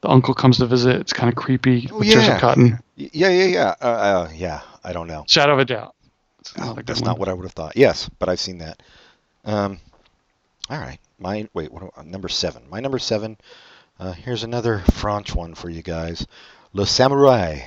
[0.01, 0.97] the uncle comes to visit?
[0.97, 1.89] It's kind of creepy.
[1.91, 2.15] Oh, with yeah.
[2.15, 2.81] Joseph Cotten.
[2.95, 3.75] Yeah, yeah, yeah.
[3.83, 5.25] Uh, uh, yeah, I don't know.
[5.29, 5.95] Shadow of a Doubt.
[6.59, 7.77] Oh, another that's not what I would have thought.
[7.77, 8.81] Yes, but I've seen that.
[9.45, 9.81] Um,
[10.71, 10.99] all right.
[11.19, 11.93] My wait, what?
[11.97, 12.63] uh, Number seven.
[12.71, 13.37] My number seven.
[13.99, 16.27] Uh, here's another French one for you guys.
[16.73, 17.63] Le Samouraï,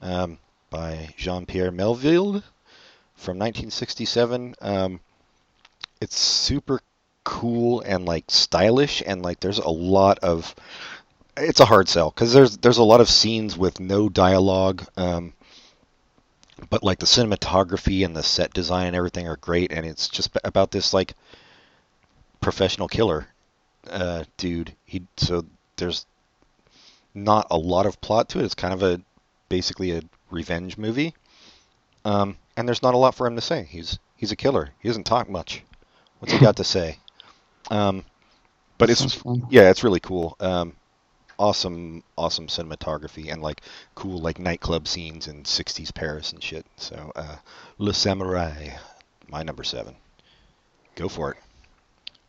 [0.00, 0.38] um,
[0.70, 2.42] by Jean-Pierre Melville,
[3.20, 4.54] from 1967.
[4.60, 5.00] Um,
[6.00, 6.80] it's super
[7.24, 10.54] cool and like stylish, and like there's a lot of.
[11.36, 14.84] It's a hard sell because there's there's a lot of scenes with no dialogue.
[14.96, 15.32] Um,
[16.68, 20.36] but like the cinematography and the set design and everything are great and it's just
[20.44, 21.14] about this like
[22.40, 23.26] professional killer
[23.88, 25.44] uh dude he so
[25.76, 26.04] there's
[27.14, 29.00] not a lot of plot to it it's kind of a
[29.48, 31.14] basically a revenge movie
[32.04, 33.64] um and there's not a lot for him to say.
[33.70, 34.70] He's he's a killer.
[34.80, 35.64] He doesn't talk much.
[36.20, 36.98] What's he got to say?
[37.70, 38.04] Um
[38.78, 40.36] but That it's yeah it's really cool.
[40.40, 40.76] Um
[41.38, 43.62] awesome awesome cinematography and like
[43.96, 46.66] cool like nightclub scenes in 60s paris and shit.
[46.76, 47.36] So uh
[47.78, 48.78] Le Samouraï
[49.28, 49.96] my number seven.
[50.96, 51.38] Go for it.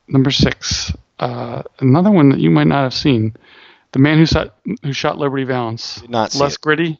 [0.07, 0.93] Number six.
[1.19, 3.35] Uh, another one that you might not have seen.
[3.93, 6.01] The Man Who Shot Who Shot Liberty Valance.
[6.01, 6.61] Did not Less it.
[6.61, 6.99] gritty,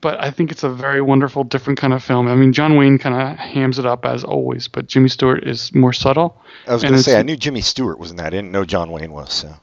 [0.00, 2.28] but I think it's a very wonderful, different kind of film.
[2.28, 5.74] I mean, John Wayne kind of hams it up as always, but Jimmy Stewart is
[5.74, 6.40] more subtle.
[6.66, 8.90] i was gonna say i knew jimmy stewart was in that i didn't know john
[8.90, 9.54] wayne was so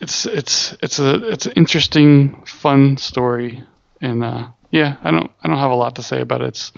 [0.00, 3.62] It's it's it's a it's an interesting, fun story,
[4.00, 6.48] and uh, yeah, I don't I don't have a lot to say about it.
[6.48, 6.72] It's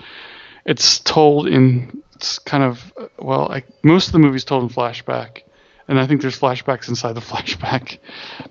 [0.65, 5.43] it's told in it's kind of well, like most of the movie's told in flashback,
[5.89, 7.99] and I think there's flashbacks inside the flashback.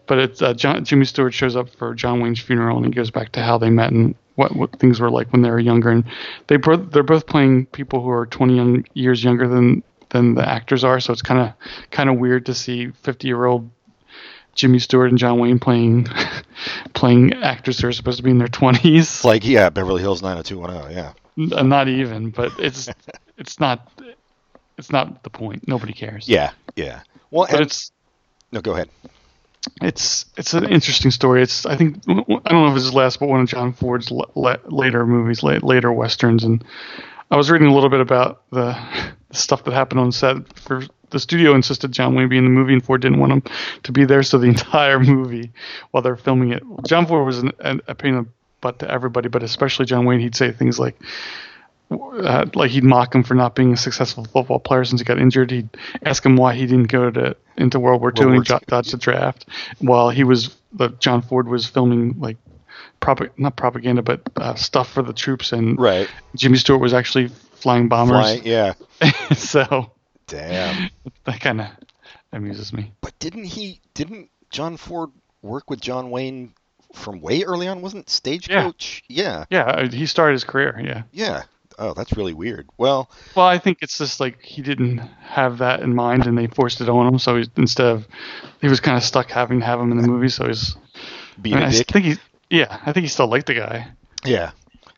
[0.07, 3.11] But it's uh, John, Jimmy Stewart shows up for John Wayne's funeral, and he goes
[3.11, 5.89] back to how they met and what, what things were like when they were younger.
[5.89, 6.03] And
[6.47, 10.47] they both they're both playing people who are 20 young, years younger than than the
[10.47, 11.53] actors are, so it's kind of
[11.91, 13.69] kind of weird to see 50 year old
[14.53, 16.07] Jimmy Stewart and John Wayne playing
[16.93, 19.23] playing actors who are supposed to be in their 20s.
[19.23, 22.87] like yeah beverly hills 90210 yeah N- uh, not even, but it's
[23.37, 23.91] it's not
[24.77, 25.67] it's not the point.
[25.67, 26.29] Nobody cares.
[26.29, 27.91] yeah yeah well but it's
[28.51, 28.89] no go ahead
[29.81, 31.41] it's it's an interesting story.
[31.41, 34.11] It's I think I don't know if it's his last, but one of John Ford's
[34.35, 36.63] later movies, la- later westerns, and
[37.31, 38.77] I was reading a little bit about the,
[39.29, 42.49] the stuff that happened on set for the studio insisted John Wayne be in the
[42.49, 43.43] movie, and Ford didn't want him
[43.83, 44.23] to be there.
[44.23, 45.51] So the entire movie,
[45.91, 48.29] while they're filming it, John Ford was an, an, a pain in the
[48.61, 50.19] butt to everybody, but especially John Wayne.
[50.19, 50.95] He'd say things like.
[51.91, 55.19] Uh, like he'd mock him for not being a successful football player since he got
[55.19, 55.51] injured.
[55.51, 55.69] He'd
[56.03, 58.65] ask him why he didn't go to into World War II World and War he
[58.65, 59.45] dodged the draft,
[59.79, 62.37] while he was the John Ford was filming like
[62.99, 66.09] prop not propaganda but uh, stuff for the troops and Right.
[66.35, 68.15] Jimmy Stewart was actually flying bombers.
[68.15, 68.73] Flying, yeah.
[69.35, 69.91] so
[70.27, 70.89] Damn.
[71.25, 71.67] that kind of
[72.31, 72.93] amuses me.
[73.01, 73.79] But didn't he?
[73.93, 76.53] Didn't John Ford work with John Wayne
[76.93, 77.81] from way early on?
[77.81, 79.03] Wasn't Stagecoach?
[79.07, 79.45] Yeah.
[79.49, 80.79] Yeah, uh, he started his career.
[80.83, 81.03] Yeah.
[81.11, 81.43] Yeah.
[81.77, 82.69] Oh, that's really weird.
[82.77, 86.47] Well, Well, I think it's just like he didn't have that in mind, and they
[86.47, 87.19] forced it on him.
[87.19, 88.07] So he, instead of,
[88.61, 90.29] he was kind of stuck having to have him in the movie.
[90.29, 90.75] So he's.
[91.41, 91.87] being I, mean, a I dick.
[91.91, 92.15] think he.
[92.49, 93.87] Yeah, I think he still liked the guy.
[94.23, 94.51] Yeah.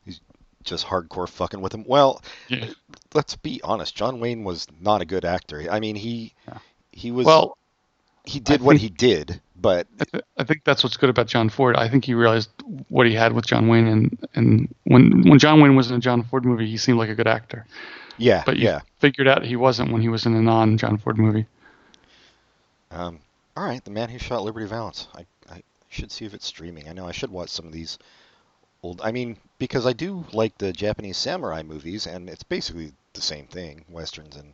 [0.06, 0.20] He's
[0.63, 1.84] just hardcore fucking with him.
[1.88, 2.66] Well, Yeah.
[3.13, 3.96] let's be honest.
[3.96, 5.66] John Wayne was not a good actor.
[5.72, 6.58] I mean, he Yeah.
[6.92, 7.58] he was Well,
[8.26, 11.10] he did I what think- he did, but I, th- I think that's what's good
[11.10, 11.76] about John Ford.
[11.76, 12.50] I think he realized
[12.89, 16.00] what he had with John Wayne, and and when when John Wayne was in a
[16.00, 17.65] John Ford movie, he seemed like a good actor.
[18.17, 18.82] yeah, But yeah.
[19.00, 21.46] figured out he wasn't when he was in a non John Ford movie.
[22.91, 23.20] Um,
[23.56, 25.08] all right, the man who shot Liberty Valance.
[25.15, 26.88] I I should see if it's streaming.
[26.88, 27.98] I know I should watch some of these
[28.84, 29.02] old.
[29.02, 33.48] I mean, because I do like the Japanese samurai movies, and it's basically the same
[33.48, 34.54] thing, westerns and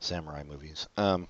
[0.00, 0.88] samurai movies.
[0.96, 1.28] Um,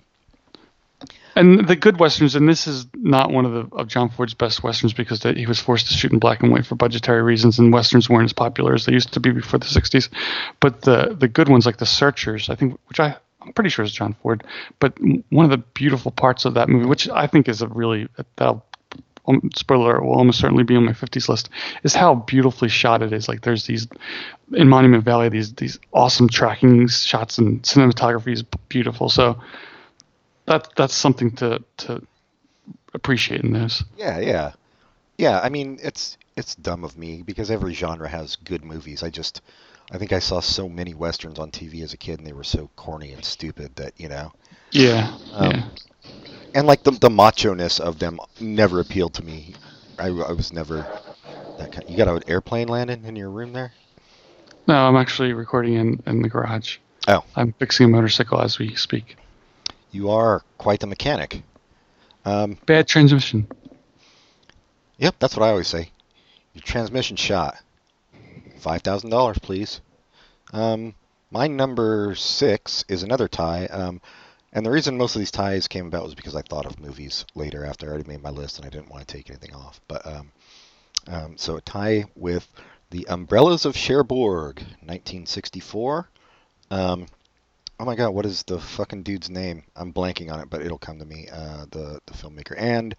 [1.37, 4.64] And the good westerns, and this is not one of the of John Ford's best
[4.64, 7.72] westerns because he was forced to shoot in black and white for budgetary reasons, and
[7.72, 10.08] westerns weren't as popular as they used to be before the '60s.
[10.58, 13.84] But the the good ones, like The Searchers, I think, which I I'm pretty sure
[13.84, 14.42] is John Ford.
[14.80, 14.98] But
[15.30, 18.64] one of the beautiful parts of that movie, which I think is a really that'll
[19.28, 21.50] um, spoiler will almost certainly be on my 50s list,
[21.84, 23.28] is how beautifully shot it is.
[23.28, 23.87] Like there's these
[24.54, 29.08] in Monument Valley, these these awesome tracking shots and cinematography is beautiful.
[29.08, 29.40] So
[30.48, 32.02] that that's something to to
[32.94, 33.84] appreciate in this.
[33.96, 34.52] yeah, yeah,
[35.16, 35.40] yeah.
[35.40, 39.02] I mean, it's it's dumb of me because every genre has good movies.
[39.02, 39.40] I just
[39.92, 42.44] I think I saw so many westerns on TV as a kid, and they were
[42.44, 44.32] so corny and stupid that you know.
[44.70, 45.68] Yeah, Um, yeah.
[46.54, 49.54] and like the the macho ness of them never appealed to me.
[49.98, 50.87] I, I was never
[51.58, 51.88] that kind.
[51.88, 53.72] You got an airplane landing in your room there?
[54.66, 56.78] No, I'm actually recording in in the garage.
[57.06, 57.24] Oh.
[57.37, 59.16] I'm fixing a motorcycle as we speak.
[59.90, 61.42] You are quite the mechanic.
[62.24, 63.46] Um, Bad transmission.
[64.98, 65.90] yep, that's what I always say.
[66.55, 67.57] Your transmission shot.
[68.59, 69.81] Five thousand dollars, please.
[70.53, 70.94] Um,
[71.31, 73.66] my number six is another tie.
[73.66, 74.01] Um,
[74.53, 77.24] and the reason most of these ties came about was because I thought of movies
[77.35, 79.81] later after I already made my list and I didn't want to take anything off.
[79.88, 80.33] But um,
[81.07, 82.48] um, so a tie with
[82.90, 86.09] the Umbrellas of Cherbourg, 1964.
[86.70, 87.07] Um,
[87.80, 89.64] oh my God, what is the fucking dude's name?
[89.76, 91.28] I'm blanking on it, but it'll come to me.
[91.30, 92.94] Uh, the the filmmaker and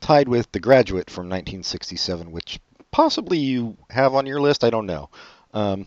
[0.00, 4.64] tied with The Graduate from 1967, which possibly you have on your list.
[4.64, 5.08] I don't know.
[5.52, 5.86] Um,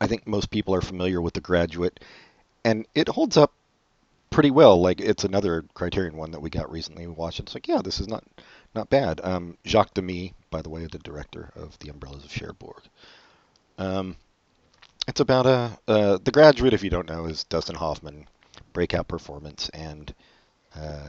[0.00, 2.00] I think most people are familiar with The Graduate,
[2.64, 3.52] and it holds up
[4.30, 4.80] pretty well.
[4.80, 7.06] Like it's another Criterion one that we got recently.
[7.06, 7.44] We watched it.
[7.44, 8.24] It's like, yeah, this is not
[8.74, 9.20] not bad.
[9.22, 12.82] Um, Jacques Demy, by the way, the director of The Umbrellas of Cherbourg.
[13.78, 14.16] Um,
[15.06, 16.72] it's about a uh, The Graduate.
[16.74, 18.26] If you don't know, is Dustin Hoffman
[18.72, 20.14] breakout performance, and
[20.74, 21.08] uh,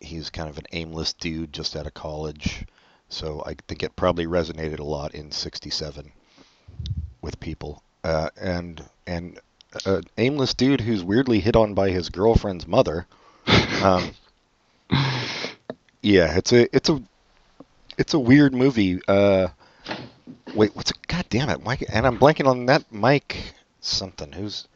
[0.00, 2.66] he's kind of an aimless dude just out of college.
[3.08, 6.12] So I think it probably resonated a lot in '67
[7.22, 7.82] with people.
[8.02, 9.38] Uh, and and
[9.84, 13.06] an aimless dude who's weirdly hit on by his girlfriend's mother.
[13.82, 14.10] Um,
[16.02, 17.02] yeah, it's a it's a
[17.96, 19.00] it's a weird movie.
[19.08, 19.48] Uh,
[20.54, 20.98] wait, what's it?
[21.06, 21.84] God damn it, Mike!
[21.92, 24.32] And I'm blanking on that Mike something.
[24.32, 24.68] Who's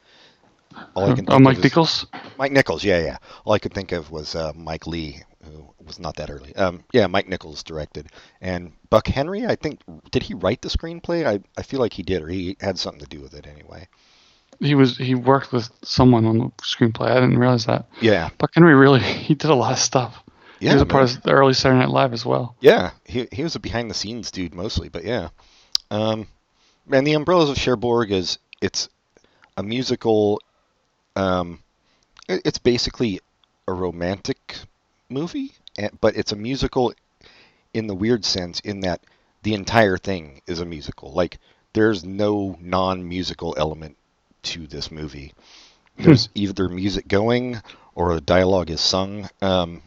[0.94, 2.06] all I can oh, think Mike of is- Nichols.
[2.38, 3.18] Mike Nichols, yeah, yeah.
[3.44, 6.54] All I could think of was uh, Mike Leigh, who was not that early.
[6.56, 8.08] Um, yeah, Mike Nichols directed,
[8.40, 9.46] and Buck Henry.
[9.46, 11.26] I think did he write the screenplay?
[11.26, 13.88] I I feel like he did, or he had something to do with it anyway.
[14.60, 17.10] He was he worked with someone on the screenplay.
[17.10, 17.88] I didn't realize that.
[18.00, 20.22] Yeah, Buck Henry really he did a lot of stuff.
[20.60, 20.70] yeah.
[20.70, 22.56] he was a part of the early Saturday Night Live as well.
[22.60, 25.28] Yeah, he he was a behind the scenes dude mostly, but yeah.
[25.94, 26.26] Um,
[26.90, 28.88] and the Umbrellas of Cherbourg is it's
[29.56, 30.40] a musical.
[31.14, 31.60] Um,
[32.26, 33.20] it's basically
[33.68, 34.56] a romantic
[35.08, 35.52] movie,
[36.00, 36.92] but it's a musical
[37.72, 39.02] in the weird sense in that
[39.44, 41.12] the entire thing is a musical.
[41.12, 41.38] Like
[41.74, 43.96] there's no non-musical element
[44.42, 45.32] to this movie.
[45.96, 47.62] There's either music going
[47.94, 49.28] or the dialogue is sung.
[49.40, 49.82] Um,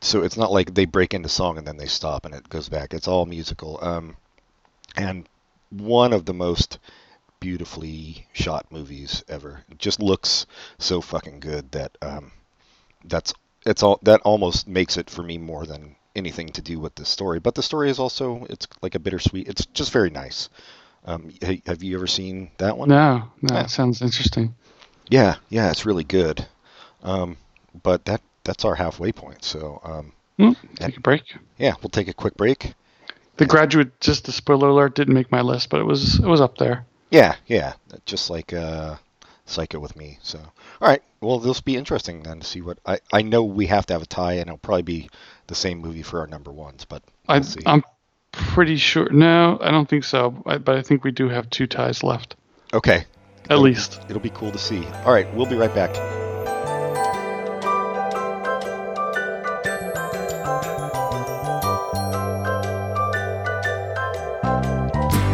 [0.00, 2.68] so it's not like they break into song and then they stop and it goes
[2.68, 2.94] back.
[2.94, 3.80] It's all musical.
[3.82, 4.16] Um,
[4.96, 5.28] and
[5.70, 6.78] one of the most
[7.40, 9.64] beautifully shot movies ever.
[9.70, 10.46] It just looks
[10.78, 12.32] so fucking good that um,
[13.04, 13.34] that's
[13.66, 17.04] it's all that almost makes it for me more than anything to do with the
[17.04, 17.40] story.
[17.40, 19.48] But the story is also it's like a bittersweet.
[19.48, 20.48] It's just very nice.
[21.04, 21.32] Um,
[21.66, 22.88] have you ever seen that one?
[22.88, 23.64] No, no, Yeah.
[23.64, 24.54] it sounds interesting.
[25.08, 26.46] Yeah, yeah, it's really good.
[27.02, 27.36] Um,
[27.82, 29.44] but that that's our halfway point.
[29.44, 31.22] So um, Hmm, take a break.
[31.58, 32.74] yeah, we'll take a quick break.
[33.42, 36.40] The Graduate, just the spoiler alert, didn't make my list, but it was it was
[36.40, 36.86] up there.
[37.10, 37.72] Yeah, yeah,
[38.06, 38.96] just like uh,
[39.46, 40.18] Psycho with me.
[40.22, 43.42] So, all right, well, this will be interesting then to see what I I know
[43.42, 45.10] we have to have a tie, and it'll probably be
[45.48, 47.62] the same movie for our number ones, but I, we'll see.
[47.66, 47.82] I'm
[48.30, 49.10] pretty sure.
[49.10, 50.40] No, I don't think so.
[50.46, 52.36] I, but I think we do have two ties left,
[52.72, 53.06] okay,
[53.50, 54.00] at least.
[54.08, 54.86] it'll be cool to see.
[55.04, 56.21] All right, we'll be right back.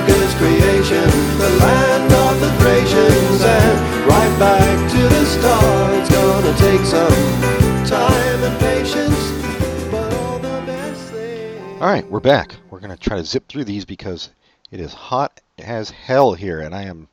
[0.00, 1.04] Bram Stoker's creation,
[1.38, 5.94] the land of the Thracians, and right back to the start.
[5.94, 11.80] It's gonna take some time and patience, but all the best things.
[11.82, 12.54] All right, we're back.
[12.70, 14.30] We're gonna try to zip through these because
[14.70, 17.08] it is hot as hell here, and I am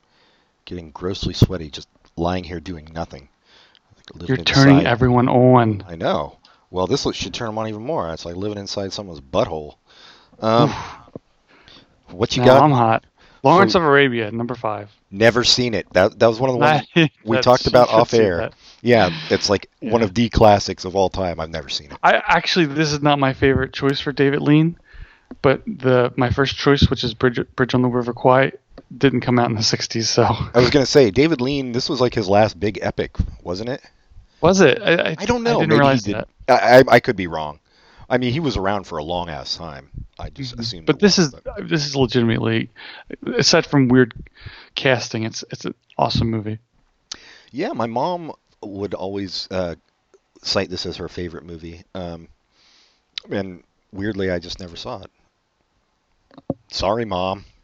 [0.65, 3.29] getting grossly sweaty just lying here doing nothing.
[4.15, 5.83] Like You're turning inside- everyone on.
[5.87, 6.37] I know.
[6.69, 8.09] Well, this should turn them on even more.
[8.11, 9.75] It's like living inside someone's butthole.
[10.39, 10.73] Um,
[12.11, 12.63] what you now got?
[12.63, 13.05] I'm hot.
[13.43, 14.91] Lawrence So- of Arabia, number five.
[15.09, 15.87] Never seen it.
[15.93, 18.49] That that was one of the ones we talked about off air.
[18.81, 21.39] Yeah, it's like one of the classics of all time.
[21.39, 21.97] I've never seen it.
[22.03, 24.77] I actually this is not my favorite choice for David Lean,
[25.41, 28.51] but the my first choice, which is Bridge Bridge on the River Kwai,
[28.97, 30.03] didn't come out in the '60s.
[30.05, 31.71] So I was gonna say David Lean.
[31.71, 33.81] This was like his last big epic, wasn't it?
[34.41, 34.81] was it?
[34.81, 35.57] I, I, I don't know.
[35.57, 36.27] I didn't Maybe realize that.
[36.49, 37.59] I, I I could be wrong.
[38.09, 39.89] I mean, he was around for a long ass time.
[40.17, 40.83] I just assumed.
[40.83, 40.85] Mm-hmm.
[40.85, 42.69] But this was, is this is legitimately,
[43.35, 44.13] aside from weird
[44.75, 46.59] casting, it's it's an awesome movie.
[47.51, 49.75] Yeah, my mom would always uh,
[50.41, 52.29] cite this as her favorite movie, um,
[53.29, 55.11] and weirdly, I just never saw it.
[56.71, 57.45] Sorry, mom.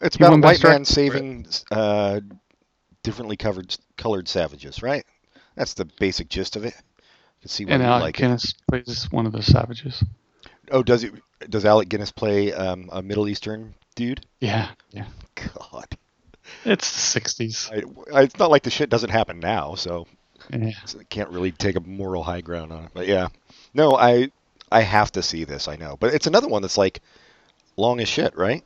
[0.00, 2.20] It's about a white man saving uh,
[3.02, 5.04] differently covered colored savages, right?
[5.56, 6.74] That's the basic gist of it.
[7.42, 8.22] You see why And Alec like it.
[8.22, 10.02] Guinness plays one of the savages.
[10.70, 11.14] Oh, does it?
[11.48, 14.24] Does Alec Guinness play um, a Middle Eastern dude?
[14.40, 15.06] Yeah, yeah.
[15.34, 15.96] God,
[16.64, 17.70] It's the '60s.
[17.72, 20.06] I, I, it's not like the shit doesn't happen now, so
[20.52, 20.72] Yeah.
[20.84, 22.90] So I can't really take a moral high ground on it.
[22.92, 23.28] But yeah,
[23.72, 24.30] no, I
[24.70, 25.68] I have to see this.
[25.68, 27.00] I know, but it's another one that's like
[27.76, 28.64] long as shit, right?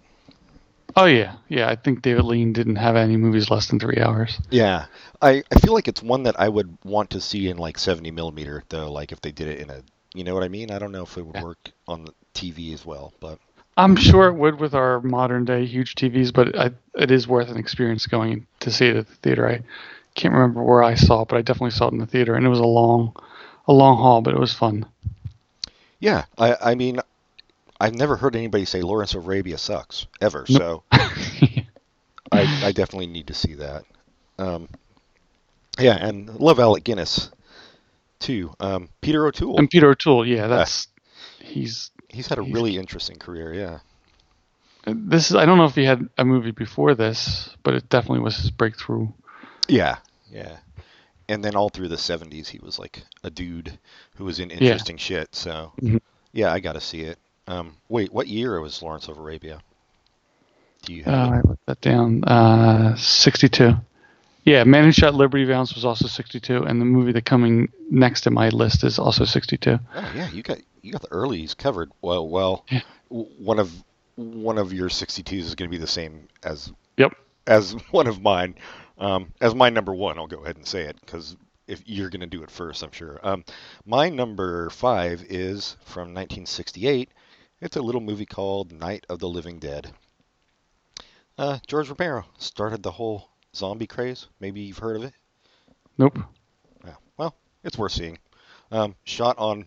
[0.97, 1.69] Oh yeah, yeah.
[1.69, 4.39] I think David Lean didn't have any movies less than three hours.
[4.51, 4.87] Yeah,
[5.21, 8.11] I I feel like it's one that I would want to see in like 70
[8.11, 8.91] millimeter though.
[8.93, 9.83] Like if they did it in a,
[10.15, 10.71] you know what I mean?
[10.71, 11.41] I don't know if it would Yeah.
[11.41, 13.41] work on the TV as well, but
[13.77, 17.51] I'm sure it would with our modern day huge TVs, but I, it is worth
[17.51, 19.49] an experience going to see it at the theater.
[19.49, 19.63] I
[20.15, 22.45] can't remember where I saw it, but I definitely saw it in the theater, and
[22.47, 23.15] it was a long,
[23.67, 24.87] a long haul, but it was fun.
[26.01, 27.01] yeah, I I mean.
[27.83, 31.63] I've never heard anybody say Lawrence of Arabia sucks ever, so I,
[32.33, 33.85] I definitely need to see that.
[34.39, 34.69] Um,
[35.79, 37.31] yeah, and love Alec Guinness
[38.21, 38.55] too.
[38.61, 39.59] Um, Peter O'Toole.
[39.59, 40.89] and Peter O'Toole, yeah, that's
[41.41, 43.79] he's He's had a he's- really interesting career, yeah.
[44.87, 45.37] this is.
[45.37, 48.51] I don't know if he had a movie before this, but it definitely was his
[48.51, 49.09] breakthrough.
[49.69, 49.97] Yeah,
[50.31, 50.59] yeah.
[51.29, 53.79] And then all through the 70s, he was like a dude
[54.17, 55.35] who was in interesting shit.
[55.35, 56.01] So, Mhm.
[56.33, 57.19] yeah, I got to see it.
[57.47, 59.61] Um, wait, what year was Lawrence of Arabia?
[60.83, 61.33] Do you have Uh.
[61.35, 62.25] I wrote that down.
[62.25, 63.75] Uh, 62.
[64.45, 68.27] Yeah, Man Who Shot Liberty Valance was also 62, and the movie that coming next
[68.27, 69.79] in my list is also 62.
[69.95, 71.93] Oh, yeah, you got you got the earlies covered.
[72.01, 72.81] Well, well, Yeah.
[73.09, 73.71] one of
[74.17, 77.15] one of your 62s is going to be the same as Yep.
[77.47, 78.57] as one of mine.
[78.99, 81.37] Um, as my number one, I'll go ahead and say it because
[81.69, 83.21] if you're going to do it first, I'm sure.
[83.23, 83.45] Um,
[83.87, 87.09] my number five is from 1968.
[87.63, 89.93] It's a little movie called Night of the Living Dead.
[91.39, 94.27] Uh, George Romero started the whole zombie craze.
[94.41, 95.15] Maybe you've heard of it.
[95.97, 96.19] Nope.
[96.85, 96.97] Yeah.
[97.17, 98.19] Well, it's worth seeing.
[98.73, 99.67] Um, shot on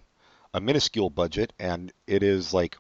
[0.54, 2.76] a minuscule budget, and it is like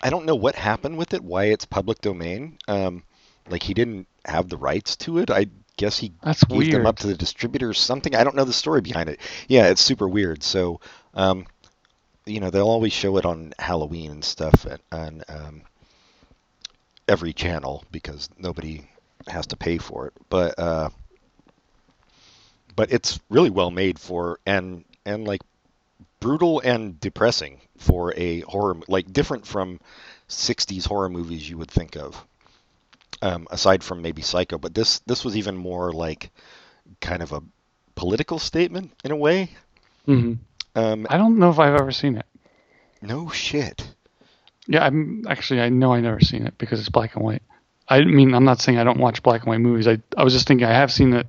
[0.00, 2.56] I don't know what happened with it, why it's public domain.
[2.68, 3.02] Um,
[3.50, 5.30] like he didn't have the rights to it.
[5.30, 8.14] I guess he That's gave them up to the distributor or something.
[8.14, 9.20] I don't know the story behind it.
[9.46, 10.42] Yeah, it's super weird.
[10.42, 10.80] So,
[11.12, 11.46] um,
[12.26, 15.62] you know, they'll always show it on Halloween and stuff and um,
[17.08, 18.84] every channel because nobody
[19.28, 20.12] has to pay for it.
[20.28, 20.90] But uh,
[22.74, 25.42] but it's really well made for and and like
[26.18, 29.78] brutal and depressing for a horror like different from
[30.28, 32.24] 60s horror movies you would think of
[33.22, 34.58] um, aside from maybe psycho.
[34.58, 36.30] But this this was even more like
[37.00, 37.42] kind of a
[37.94, 39.50] political statement in a way.
[40.06, 40.34] Hmm
[40.76, 42.26] um, I don't know if I've ever seen it.
[43.02, 43.88] no shit
[44.68, 47.42] Yeah, I'm actually I know I never seen it because it's black and white.
[47.88, 49.88] I mean, I'm not saying I don't watch black and white movies.
[49.88, 51.24] I I was just thinking I have seen a,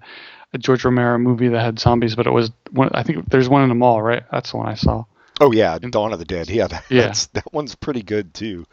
[0.54, 2.90] a George Romero movie that had zombies, but it was one.
[2.94, 4.24] I think there's one in the mall, right?
[4.32, 5.06] That's the one I saw.
[5.40, 7.08] oh yeah dawn of the dead yeah, that, Yeah.
[7.08, 8.66] That's, that one's pretty good too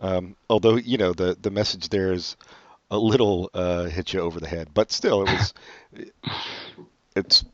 [0.00, 2.36] um, although you know the the message there is
[2.90, 5.54] a little uh, hit you over the head but still it was
[7.16, 7.44] it's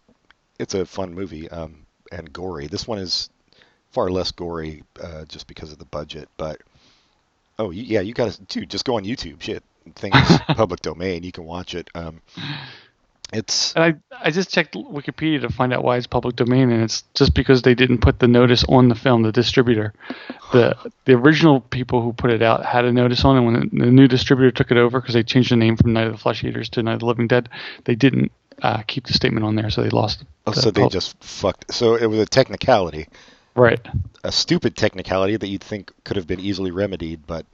[0.58, 2.66] it's a fun movie um, and gory.
[2.66, 3.30] This one is
[3.90, 6.28] far less gory uh, just because of the budget.
[6.36, 6.60] But
[7.58, 8.70] oh yeah, you got to dude.
[8.70, 9.40] Just go on YouTube.
[9.40, 9.62] Shit,
[9.94, 10.16] things
[10.48, 11.22] public domain.
[11.22, 11.88] You can watch it.
[11.94, 12.20] Um,
[13.32, 16.82] it's And I I just checked Wikipedia to find out why it's public domain, and
[16.82, 19.22] it's just because they didn't put the notice on the film.
[19.22, 19.92] The distributor,
[20.52, 23.40] the the original people who put it out had a notice on it.
[23.40, 26.06] When the, the new distributor took it over, because they changed the name from Night
[26.06, 27.48] of the Flesh Eaters to Night of the Living Dead,
[27.84, 28.30] they didn't
[28.62, 30.24] uh, keep the statement on there, so they lost.
[30.46, 31.72] oh, the so they pub- just fucked.
[31.72, 33.08] So it was a technicality,
[33.54, 33.80] right.
[34.22, 37.46] a stupid technicality that you'd think could have been easily remedied, but.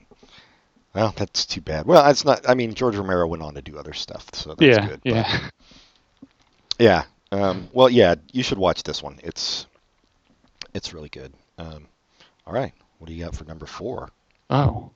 [0.92, 1.86] Well, that's too bad.
[1.86, 2.48] Well, it's not.
[2.50, 5.00] I mean, George Romero went on to do other stuff, so that's yeah, good.
[5.04, 5.48] but- yeah.
[6.80, 7.04] Yeah.
[7.32, 9.20] Um, well, yeah, you should watch this one.
[9.22, 9.66] It's
[10.74, 11.32] it's really good.
[11.58, 11.86] Um,
[12.46, 14.10] all right, what do you got for number four?
[14.48, 14.90] Oh,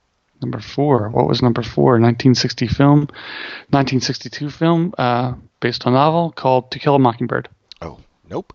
[0.45, 1.09] number four.
[1.09, 1.93] What was number four?
[1.99, 2.99] 1960 film,
[3.71, 7.49] 1962 film, uh, based on a novel called To Kill a Mockingbird.
[7.81, 8.53] Oh, nope,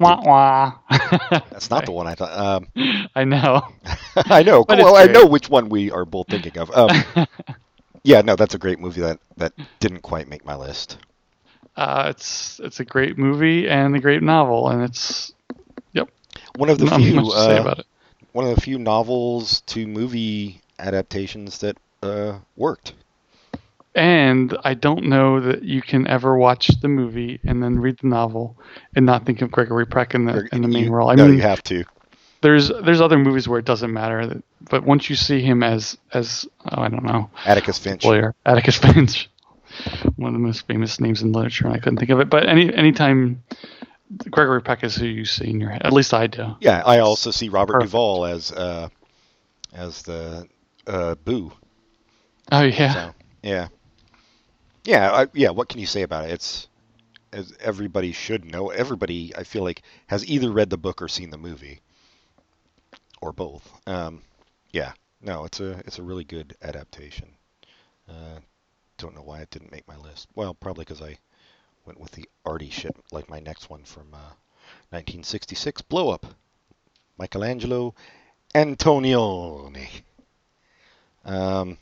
[0.00, 0.74] Wah wah.
[1.50, 2.32] that's not the one I thought.
[2.32, 2.68] Um,
[3.14, 3.62] I know.
[4.16, 4.64] I know.
[4.64, 6.70] But Well, I know which one we are both thinking of.
[6.70, 7.26] Um,
[8.04, 10.98] yeah, no, that's a great movie that that didn't quite make my list.
[11.76, 15.32] Uh, it's it's a great movie and a great novel, and it's
[15.92, 16.08] yep.
[16.56, 17.86] One of the Not few much to say uh, about it.
[18.32, 22.94] one of the few novels to movie adaptations that uh, worked.
[23.94, 28.06] And I don't know that you can ever watch the movie and then read the
[28.06, 28.56] novel
[28.94, 31.10] and not think of Gregory Peck in the in the main You- role.
[31.10, 31.84] I no, mean, you have to.
[32.42, 36.46] there's there's other movies where it doesn't matter, but once you see him as as
[36.70, 38.04] oh, I don't know Atticus Finch.
[38.04, 39.28] lawyer Atticus Finch,
[40.16, 42.30] one of the most famous names in literature, and I couldn't think of it.
[42.30, 43.42] But any anytime
[44.30, 46.54] Gregory Peck is who you see in your head, at least I do.
[46.60, 47.90] Yeah, I also see Robert Perfect.
[47.90, 48.90] Duvall as uh,
[49.72, 50.46] as the
[50.88, 51.52] uh, Boo.
[52.50, 53.68] Oh yeah, So yeah,
[54.84, 55.50] yeah, I, yeah.
[55.50, 56.32] What can you say about it?
[56.32, 56.68] It's
[57.32, 58.70] as everybody should know.
[58.70, 61.80] Everybody, I feel like, has either read the book or seen the movie,
[63.20, 63.70] or both.
[63.86, 64.22] Um,
[64.72, 67.28] yeah, no, it's a it's a really good adaptation.
[68.08, 68.40] Uh,
[68.96, 70.28] don't know why it didn't make my list.
[70.34, 71.18] Well, probably because I
[71.84, 74.34] went with the arty shit, like my next one from uh,
[74.90, 76.26] 1966, Blow Up,
[77.18, 77.94] Michelangelo
[78.54, 79.88] Antonioni.
[81.24, 81.78] Um,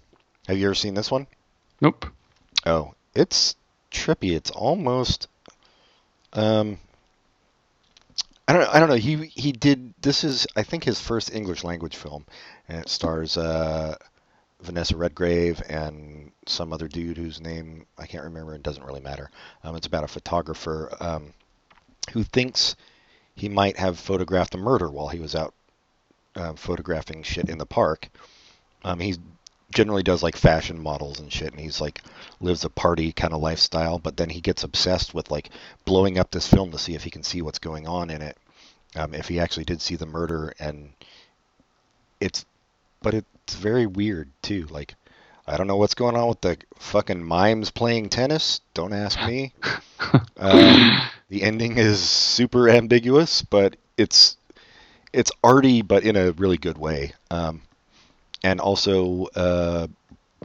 [0.46, 1.26] have you ever seen this one?
[1.80, 2.06] nope.
[2.64, 3.54] Oh, it's
[3.90, 4.34] trippy.
[4.34, 5.28] It's almost
[6.32, 6.78] um
[8.48, 8.96] I don't I don't know.
[8.96, 12.24] He he did this is I think his first English language film
[12.68, 13.96] and it stars uh
[14.60, 19.30] Vanessa Redgrave and some other dude whose name I can't remember and doesn't really matter.
[19.62, 21.34] Um, it's about a photographer um,
[22.12, 22.74] who thinks
[23.34, 25.52] he might have photographed a murder while he was out
[26.34, 28.08] uh, photographing shit in the park.
[28.86, 29.16] Um, he
[29.72, 32.00] generally does like fashion models and shit, and he's like
[32.40, 33.98] lives a party kind of lifestyle.
[33.98, 35.50] But then he gets obsessed with like
[35.84, 38.38] blowing up this film to see if he can see what's going on in it.
[38.94, 40.92] Um, if he actually did see the murder, and
[42.20, 42.46] it's,
[43.02, 44.66] but it's very weird too.
[44.70, 44.94] Like,
[45.48, 48.60] I don't know what's going on with the fucking mimes playing tennis.
[48.72, 49.52] Don't ask me.
[50.36, 54.36] um, the ending is super ambiguous, but it's
[55.12, 57.12] it's arty, but in a really good way.
[57.32, 57.62] Um,
[58.46, 59.88] and also uh,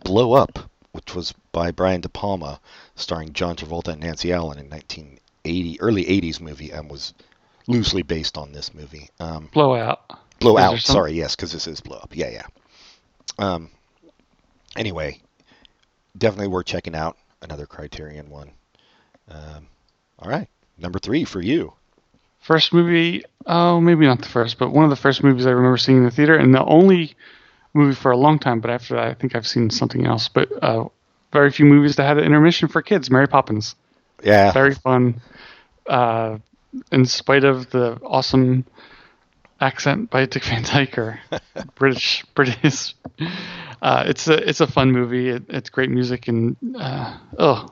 [0.04, 0.58] Blow Up,
[0.92, 2.60] which was by Brian De Palma,
[2.96, 7.14] starring John Travolta and Nancy Allen in 1980, early 80s movie, and was
[7.68, 9.10] loosely based on this movie.
[9.20, 10.02] Um, Blowout.
[10.40, 12.16] Blow Is Out, sorry, yes, because this is Blow Up.
[12.16, 12.48] Yeah, yeah.
[13.38, 13.70] Um,
[14.76, 15.22] anyway,
[16.18, 17.18] definitely worth checking out.
[17.44, 18.50] Another Criterion one.
[19.30, 19.68] Um,
[20.18, 20.48] all right,
[20.80, 21.74] number three for you.
[22.40, 25.78] First movie, oh, maybe not the first, but one of the first movies I remember
[25.78, 27.16] seeing in the theater, and the only
[27.74, 30.28] movie for a long time, but after that, I think I've seen something else.
[30.28, 30.86] But uh,
[31.32, 33.10] very few movies that had an intermission for kids.
[33.10, 33.76] Mary Poppins,
[34.24, 34.52] Yeah.
[34.52, 35.22] very fun.
[35.88, 36.38] Uh,
[36.92, 38.66] in spite of the awesome
[39.60, 41.20] accent by Dick Van Dyke or
[41.76, 42.96] British British,
[43.82, 45.30] uh, it's a it's a fun movie.
[45.30, 47.68] It, it's great music and uh, oh,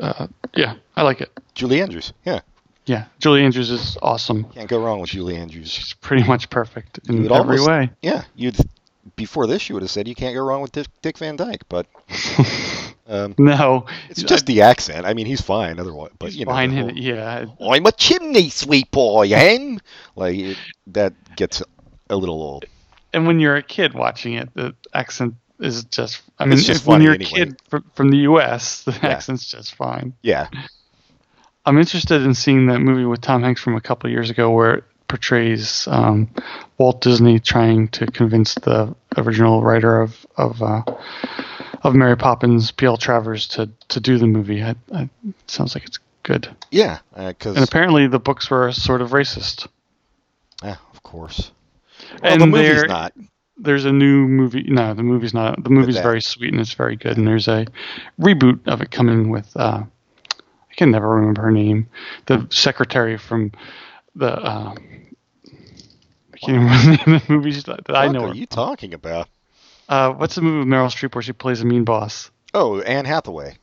[0.00, 1.30] uh, yeah, I like it.
[1.54, 2.12] Julie Andrews.
[2.24, 2.40] Yeah.
[2.84, 4.42] Yeah, Julie Andrews is awesome.
[4.52, 5.70] Can't go wrong with Julie Andrews.
[5.70, 7.90] She's pretty much perfect in every almost- way.
[8.02, 8.24] Yeah.
[8.34, 8.56] You'd
[9.22, 11.62] before this you would have said you can't go wrong with Dick, Dick Van Dyke,
[11.68, 11.86] but
[13.08, 15.06] um, No, it's just the accent.
[15.06, 16.92] I mean, he's fine otherwise, but he's you know, fine whole-.
[16.92, 19.80] Yeah, I'm a chimney sweep boy, hen.
[20.16, 20.58] Like it,
[20.88, 21.62] that gets
[22.10, 22.64] a little old.
[23.14, 26.22] and when you're a kid watching it, the accent is just.
[26.38, 27.30] I mean, It's just when you're a anyway.
[27.30, 29.08] kid from, from the U.S., the Yeah.
[29.10, 30.12] accent's just fine.
[30.22, 30.48] Yeah.
[31.64, 34.50] I'm interested in seeing that movie with Tom Hanks from a couple of years ago,
[34.50, 36.26] where portrays um,
[36.78, 40.80] Walt Disney trying to convince the original writer of of uh,
[41.82, 42.96] of Mary Poppins, P.L.
[42.96, 44.62] Travers, to to do the movie.
[44.62, 46.48] I, I, it sounds like it's good.
[46.70, 47.00] Yeah.
[47.14, 49.68] Because And apparently, the books were sort of racist.
[50.64, 51.52] yeah, of course.
[52.22, 53.12] Well, and the movie's not.
[53.58, 54.62] there's a new movie.
[54.66, 55.62] No, the movie's not.
[55.62, 57.18] The movie's very sweet and it's very good.
[57.18, 57.66] And there's a
[58.18, 59.54] reboot of it coming with.
[59.54, 59.82] Uh,
[60.30, 61.88] I can never remember her name.
[62.24, 63.52] The secretary from
[64.14, 64.32] the.
[64.32, 64.74] Uh,
[66.34, 68.22] I can't remember the name of the movies that, that I know.
[68.22, 69.28] What are you talking about?
[69.88, 72.30] Uh, what's the movie with Meryl Streep where she plays a mean boss?
[72.54, 73.56] Oh, Anne Hathaway.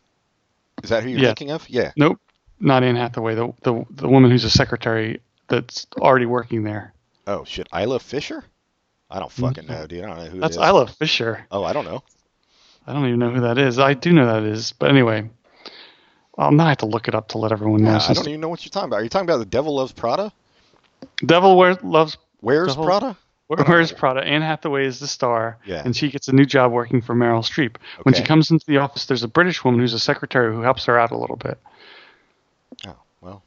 [0.83, 1.27] Is that who you're Yeah.
[1.27, 1.67] thinking of?
[1.69, 1.91] Yeah.
[1.97, 2.19] Nope,
[2.59, 3.35] not Anne Hathaway.
[3.35, 6.93] The the the woman who's a secretary that's already working there.
[7.27, 8.43] Oh shit, Isla Fisher?
[9.09, 10.03] I don't fucking know, dude.
[10.03, 10.39] I don't know who Mm-hmm.
[10.41, 10.67] That's it is.
[10.67, 11.45] Isla Fisher.
[11.51, 12.03] Oh, I don't know.
[12.87, 13.77] I don't even know who that is.
[13.79, 15.29] I do know that is, but anyway.
[16.37, 17.91] Well, now I have to look it up to let everyone know.
[17.91, 18.97] Yeah, I don't even know what you're talking about.
[19.01, 20.31] Are you talking about The Devil Loves Prada?
[21.25, 23.17] Devil Wears Loves Where's Devil- Prada?
[23.47, 24.21] Where- Where's Prada?
[24.23, 25.81] Anne Hathaway is the star, Yeah.
[25.83, 27.77] and she gets a new job working for Meryl Streep.
[28.03, 30.85] When she comes into the office, there's a British woman who's a secretary who helps
[30.85, 31.57] her out a little bit.
[32.87, 33.41] Oh, well.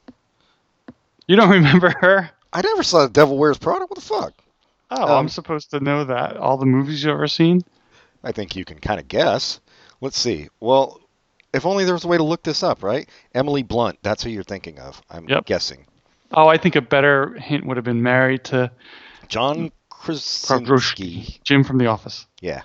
[1.27, 2.29] You don't remember her?
[2.51, 3.85] I never saw Devil Wears Prada.
[3.85, 4.33] What the fuck?
[4.91, 6.35] Oh, Um, I'm supposed to know that.
[6.37, 7.63] All the movies you've ever seen?
[8.23, 9.59] I think you can kind of guess.
[10.01, 10.49] Let's see.
[10.59, 10.99] Well,
[11.53, 13.07] if only there was a way to look this up, right?
[13.33, 13.99] Emily Blunt.
[14.03, 15.01] That's who you're thinking of.
[15.09, 15.45] I'm Yep.
[15.45, 15.85] guessing.
[16.33, 18.71] Oh, I think a better hint would have been married to
[19.27, 21.39] John Krasinski.
[21.43, 22.25] Jim from The Office.
[22.41, 22.63] Yeah.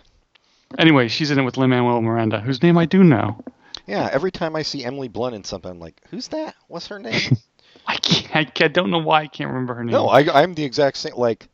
[0.78, 3.42] Anyway, she's in it with Lin Manuel Miranda, whose name I do know.
[3.86, 6.54] Yeah, every time I see Emily Blunt in something, I'm like, who's that?
[6.68, 7.36] What's her name?
[7.86, 8.36] I can't.
[8.36, 9.92] I can't- don't know why I can't remember her name.
[9.92, 11.14] no, I, I'm the exact same.
[11.16, 11.48] Like,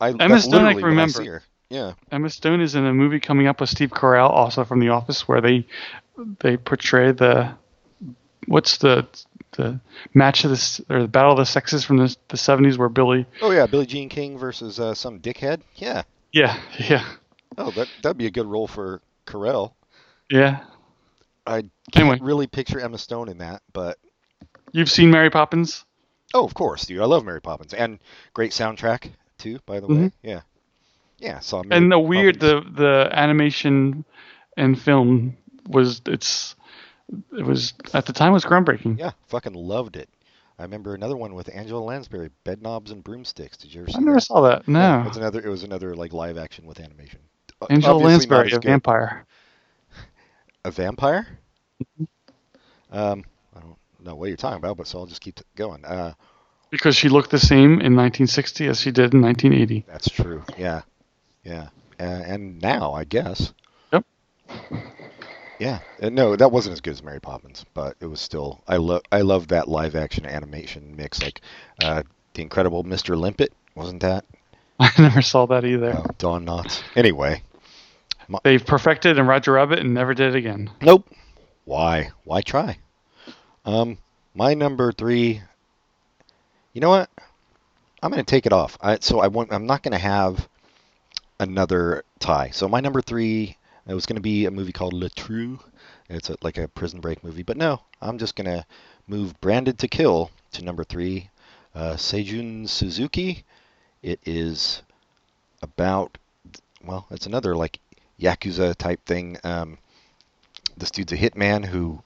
[0.00, 1.24] I Emma Stone I can remember.
[1.24, 1.42] her.
[1.70, 1.92] Yeah.
[2.10, 5.26] Emma Stone is in a movie coming up with Steve Carell, also from The Office,
[5.26, 5.66] where they
[6.40, 7.54] they portray the
[8.46, 9.06] what's the
[9.56, 9.80] the
[10.14, 13.26] match of this or the battle of the sexes from the the seventies, where Billy.
[13.40, 15.60] Oh yeah, Billie Jean King versus uh, some dickhead.
[15.76, 16.02] Yeah.
[16.32, 17.04] Yeah, yeah,
[17.58, 19.72] Oh, that that'd be a good role for Carell.
[20.30, 20.60] yeah.
[21.46, 22.18] I can't Anyway.
[22.22, 23.98] really picture Emma Stone in that, but
[24.72, 25.84] You've seen Mary Poppins?
[26.32, 27.00] oh, of course, dude.
[27.02, 27.98] I love Mary Poppins and
[28.32, 29.58] great soundtrack too.
[29.66, 30.40] By the way, yeah,
[31.18, 31.40] yeah.
[31.40, 32.64] Saw Mary and the weird Poppins.
[32.76, 34.06] the the animation
[34.56, 35.36] and film
[35.68, 36.54] was it's
[37.36, 38.98] it was at the time was groundbreaking.
[38.98, 40.08] yeah, fucking loved it.
[40.58, 43.56] I remember another one with Angela Lansbury, Bedknobs and Broomsticks.
[43.56, 44.20] Did you ever see I never that?
[44.20, 44.62] saw that.
[44.68, 45.40] Yeah, No, it was another.
[45.40, 47.20] It was another like live action with animation.
[47.70, 49.26] Angela obviously Lansbury, a vampire.
[50.64, 51.26] A vampire?
[51.82, 52.04] Mm-hmm.
[52.96, 53.24] Um,
[53.56, 55.84] I don't know what you're talking about, but so I'll just keep going.
[55.84, 56.12] Uh,
[56.70, 59.84] Because she looked the same in 1960 as she did in 1980.
[59.88, 60.44] that's true.
[60.58, 60.82] Yeah,
[61.44, 61.68] yeah.
[61.98, 63.52] Uh, and now, I guess.
[65.62, 65.78] Yeah.
[66.02, 68.60] Uh, no, that wasn't as good as Mary Poppins, but it was still.
[68.66, 69.02] I love.
[69.12, 71.22] I love that live action animation mix.
[71.22, 71.40] Like,
[71.80, 72.02] uh,
[72.34, 73.16] the Incredible Mr.
[73.16, 74.24] Limpet wasn't that?
[74.80, 75.92] I never saw that either.
[75.92, 76.82] Uh, Don Knotts.
[76.96, 77.44] Anyway.
[78.42, 80.68] They've perfected in Roger Rabbit and never did it again.
[80.80, 81.08] Nope.
[81.64, 82.10] Why?
[82.24, 82.78] Why try?
[83.64, 83.98] Um,
[84.34, 85.42] my number three.
[86.72, 87.08] You know what?
[88.02, 88.76] I'm gonna take it off.
[88.80, 89.52] I, so I want.
[89.52, 90.48] I'm not gonna have
[91.38, 92.50] another tie.
[92.50, 93.56] So my number three.
[93.86, 95.58] It was gonna be a movie called Le Trou.
[96.08, 97.82] It's a, like a prison break movie, but no.
[98.00, 98.66] I'm just gonna
[99.06, 101.30] move Branded to Kill to number three.
[101.74, 103.44] Uh, Seijun Suzuki.
[104.02, 104.82] It is
[105.62, 106.18] about.
[106.84, 107.78] Well, it's another like
[108.20, 109.38] yakuza type thing.
[109.44, 109.78] Um,
[110.76, 112.02] this dude's a hitman who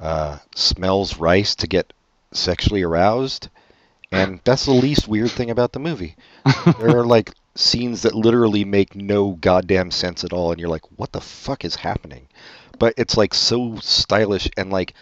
[0.00, 1.92] uh, smells rice to get
[2.32, 3.48] sexually aroused,
[4.10, 6.16] and that's the least weird thing about the movie.
[6.78, 10.98] there are like scenes that literally make no goddamn sense at all, and you're like,
[10.98, 12.28] what the fuck is happening?
[12.78, 14.94] But it's like so stylish and like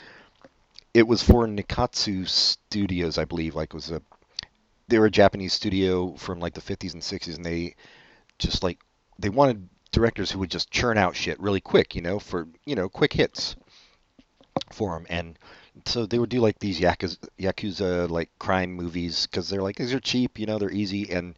[0.94, 3.54] it was for Nikkatsu Studios, I believe.
[3.54, 4.00] Like it was a
[4.88, 7.74] they were a Japanese studio from like the 50s and 60s, and they
[8.38, 8.78] just like
[9.18, 12.74] they wanted directors who would just churn out shit really quick, you know, for you
[12.74, 13.56] know quick hits
[14.72, 15.38] for them, and
[15.84, 19.92] so they would do like these yakuza, yakuza like crime movies because they're like these
[19.92, 21.34] are cheap, you know, they're easy, and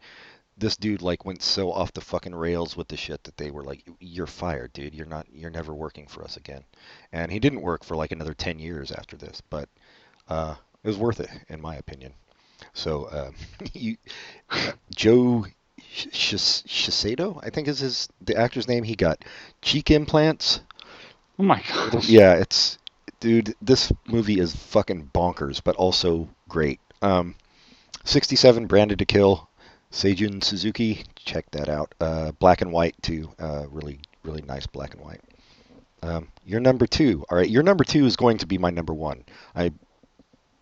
[0.58, 3.64] this dude like went so off the fucking rails with the shit that they were
[3.64, 4.94] like, "You're fired, dude.
[4.94, 5.26] You're not.
[5.32, 6.64] You're never working for us again."
[7.12, 9.68] And he didn't work for like another ten years after this, but
[10.28, 12.12] uh, it was worth it in my opinion.
[12.72, 13.34] So um,
[13.72, 13.96] you,
[14.94, 15.46] Joe
[15.90, 18.84] Sh- Shishido, I think is his the actor's name.
[18.84, 19.24] He got
[19.62, 20.60] cheek implants.
[21.38, 22.04] Oh my god.
[22.04, 22.78] Yeah, it's
[23.20, 23.54] dude.
[23.62, 26.80] This movie is fucking bonkers, but also great.
[27.00, 27.36] Um,
[28.04, 29.48] 67 Branded to Kill.
[29.90, 31.94] Seijun Suzuki, check that out.
[32.00, 33.30] Uh, black and white too.
[33.38, 35.20] Uh, really, really nice black and white.
[36.02, 37.24] Um, your number two.
[37.30, 39.24] All right, your number two is going to be my number one.
[39.56, 39.72] I,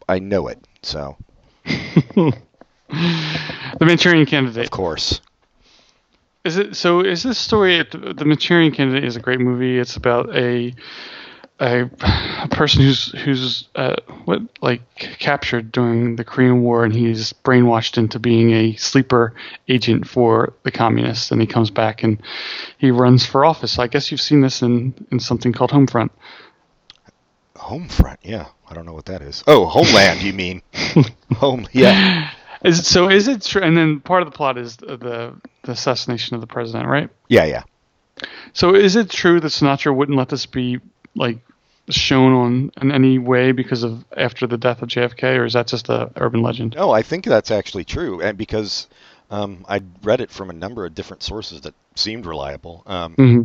[0.08, 0.66] I know it.
[0.82, 1.16] So.
[1.64, 2.32] the
[3.80, 4.64] Manchurian Candidate.
[4.64, 5.20] Of course.
[6.44, 7.00] Is it so?
[7.00, 7.82] Is this story?
[7.82, 9.78] The Manchurian Candidate is a great movie.
[9.80, 10.72] It's about a
[11.58, 11.84] a,
[12.42, 14.82] a person who's who's uh, what like
[15.18, 19.34] captured during the Korean War, and he's brainwashed into being a sleeper
[19.68, 22.20] agent for the communists, and he comes back and
[22.78, 23.78] he runs for office.
[23.78, 26.10] I guess you've seen this in in something called Homefront.
[27.56, 29.42] Homefront, yeah, I don't know what that is.
[29.46, 30.62] Oh, Homeland, you mean?
[31.36, 32.30] Home, yeah.
[32.64, 33.08] Is it, so?
[33.08, 33.62] Is it true?
[33.62, 37.08] And then part of the plot is the the assassination of the president, right?
[37.28, 37.62] Yeah, yeah.
[38.52, 40.80] So is it true that Sinatra wouldn't let this be
[41.16, 41.38] like
[41.88, 45.66] shown on in any way because of after the death of JFK, or is that
[45.66, 46.74] just a urban legend?
[46.76, 48.86] No, I think that's actually true, and because
[49.30, 52.82] um, I read it from a number of different sources that seemed reliable.
[52.86, 53.42] Um, mm-hmm.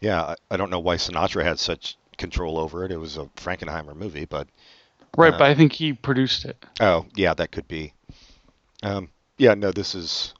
[0.00, 2.90] Yeah, I, I, don't know why Sinatra had such control over it.
[2.90, 4.48] It was a Frankenheimer movie, but
[5.16, 5.32] right.
[5.32, 6.56] Uh, but I think he produced it.
[6.80, 7.94] Oh, yeah, that could be.
[8.82, 10.34] Um, yeah, no, this is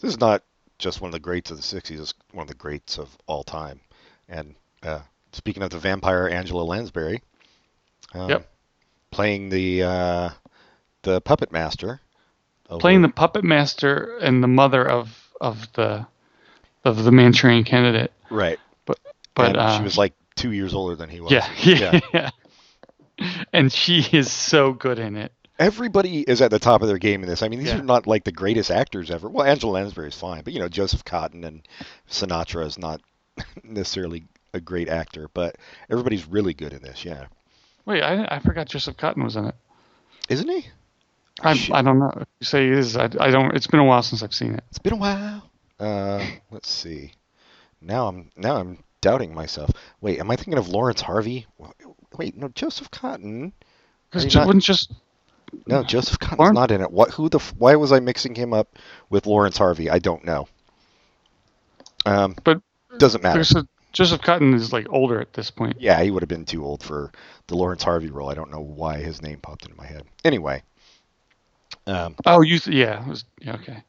[0.00, 0.42] this is not
[0.78, 2.00] just one of the greats of the '60s.
[2.00, 3.80] It's one of the greats of all time,
[4.28, 5.00] and uh,
[5.36, 7.22] Speaking of the vampire Angela Lansbury,
[8.14, 8.50] um, yep,
[9.10, 10.30] playing the uh,
[11.02, 12.00] the puppet master,
[12.68, 16.06] playing the puppet master and the mother of of the
[16.86, 18.12] of the Manchurian Candidate.
[18.30, 18.98] Right, but
[19.34, 21.32] but uh, she was like two years older than he was.
[21.32, 22.30] Yeah, yeah, yeah.
[23.52, 25.32] and she is so good in it.
[25.58, 27.42] Everybody is at the top of their game in this.
[27.42, 27.80] I mean, these yeah.
[27.80, 29.28] are not like the greatest actors ever.
[29.28, 31.68] Well, Angela Lansbury is fine, but you know, Joseph Cotten and
[32.08, 33.02] Sinatra is not
[33.62, 34.24] necessarily
[34.56, 35.56] a great actor, but
[35.90, 37.04] everybody's really good in this.
[37.04, 37.26] Yeah.
[37.84, 39.54] Wait, I I forgot Joseph Cotten was in it.
[40.28, 40.66] Isn't he?
[41.42, 42.12] I I don't know.
[42.40, 42.96] You say he is.
[42.96, 43.54] I, I don't.
[43.54, 44.64] It's been a while since I've seen it.
[44.70, 45.48] It's been a while.
[45.78, 47.12] Uh, let's see.
[47.80, 49.70] Now I'm now I'm doubting myself.
[50.00, 51.46] Wait, am I thinking of Laurence Harvey?
[52.16, 53.52] Wait, no, Joseph Cotten.
[54.10, 54.46] Because not...
[54.46, 54.92] wouldn't just.
[55.66, 56.54] No, Joseph Cotten's Lawrence?
[56.54, 56.90] not in it.
[56.90, 57.10] What?
[57.12, 57.38] Who the?
[57.58, 58.76] Why was I mixing him up
[59.10, 59.90] with Laurence Harvey?
[59.90, 60.48] I don't know.
[62.04, 62.60] Um, but
[62.98, 63.38] doesn't matter.
[63.38, 65.80] There's a Joseph Cotten is like older at this point.
[65.80, 67.10] Yeah, he would have been too old for
[67.46, 68.28] the Laurence Harvey role.
[68.28, 70.04] I don't know why his name popped into my head.
[70.22, 70.62] Anyway.
[71.86, 73.82] Um, oh, you th- yeah, was, yeah, okay.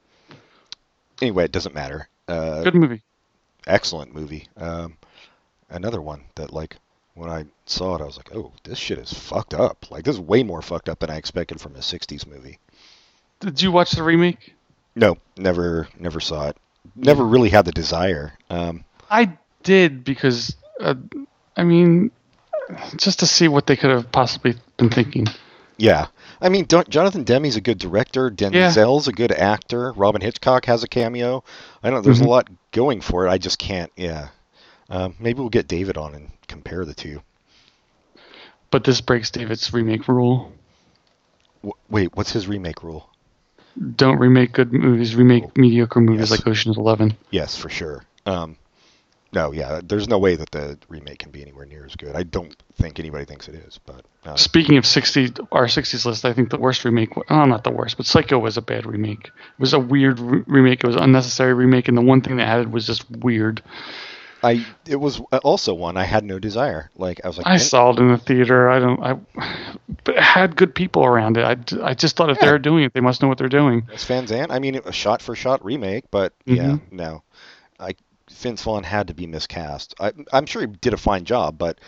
[1.22, 2.08] Anyway, it doesn't matter.
[2.26, 3.04] Uh, Good movie.
[3.68, 4.48] Excellent movie.
[4.56, 4.96] Um,
[5.70, 6.78] another one that like
[7.16, 9.92] when I saw it, I was like, oh, this shit is fucked up.
[9.92, 12.60] Like this is way more fucked up than I expected from a '60s movie.
[13.42, 14.56] Did you watch the remake?
[14.96, 16.58] No, never, never saw it.
[16.96, 18.32] Never really had the desire.
[18.50, 19.38] Um, I
[19.68, 20.96] did because, uh,
[21.58, 22.10] I mean,
[22.96, 25.28] just to see what they could have possibly been thinking.
[25.78, 26.08] Yeah.
[26.40, 28.32] I mean, Jonathan Demme's a good director.
[28.32, 29.12] Denzel's yeah.
[29.12, 29.92] a good actor.
[29.92, 31.44] Robyn Hitchcock has a cameo.
[31.84, 32.28] I don't know there's mm-hmm.
[32.28, 33.30] a lot going for it.
[33.30, 33.92] I just can't.
[33.98, 34.30] Yeah.
[34.90, 37.22] Um, maybe we'll get David on and compare the two.
[38.72, 40.54] But this breaks David's remake rule.
[41.62, 43.10] W- wait, what's his remake rule?
[43.96, 45.16] Don't remake good movies.
[45.16, 46.32] Remake oh, mediocre movies yes.
[46.32, 47.18] like Ocean's Eleven.
[47.32, 48.04] Yes, for sure.
[48.26, 48.58] Um,
[49.34, 52.16] no, yeah, there's no way that the remake can be anywhere near as good.
[52.16, 53.80] I don't think anybody thinks it is.
[53.86, 57.64] But uh, speaking of 60, our 60s list, I think the worst remake, well, not
[57.64, 59.26] the worst, but Psycho was a bad remake.
[59.26, 60.84] It was a weird re- remake.
[60.84, 63.62] It was unnecessary remake, and the one thing they added was just weird.
[64.44, 66.92] I it was also one I had no desire.
[66.96, 68.70] Like I was like, I saw it in the theater.
[68.70, 69.04] I don't.
[69.04, 69.14] I,
[70.04, 71.44] but it had good people around it.
[71.44, 72.46] I, I just thought if yeah.
[72.46, 73.88] they're doing it, they must know what they're doing.
[73.92, 74.52] It's Van Sant.
[74.52, 76.56] I mean, a shot for shot remake, but mm-hmm.
[76.56, 77.24] yeah, no.
[77.80, 77.96] I
[78.32, 79.96] Vince Vaughn had to be miscast.
[80.00, 81.80] I, am sure he did a fine job, but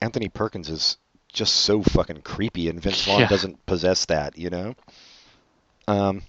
[0.00, 0.98] Anthony Perkins is
[1.32, 3.28] just so fucking creepy, and Vince Vaughn yeah.
[3.28, 4.74] doesn't possess that, you know.
[5.88, 6.22] Um,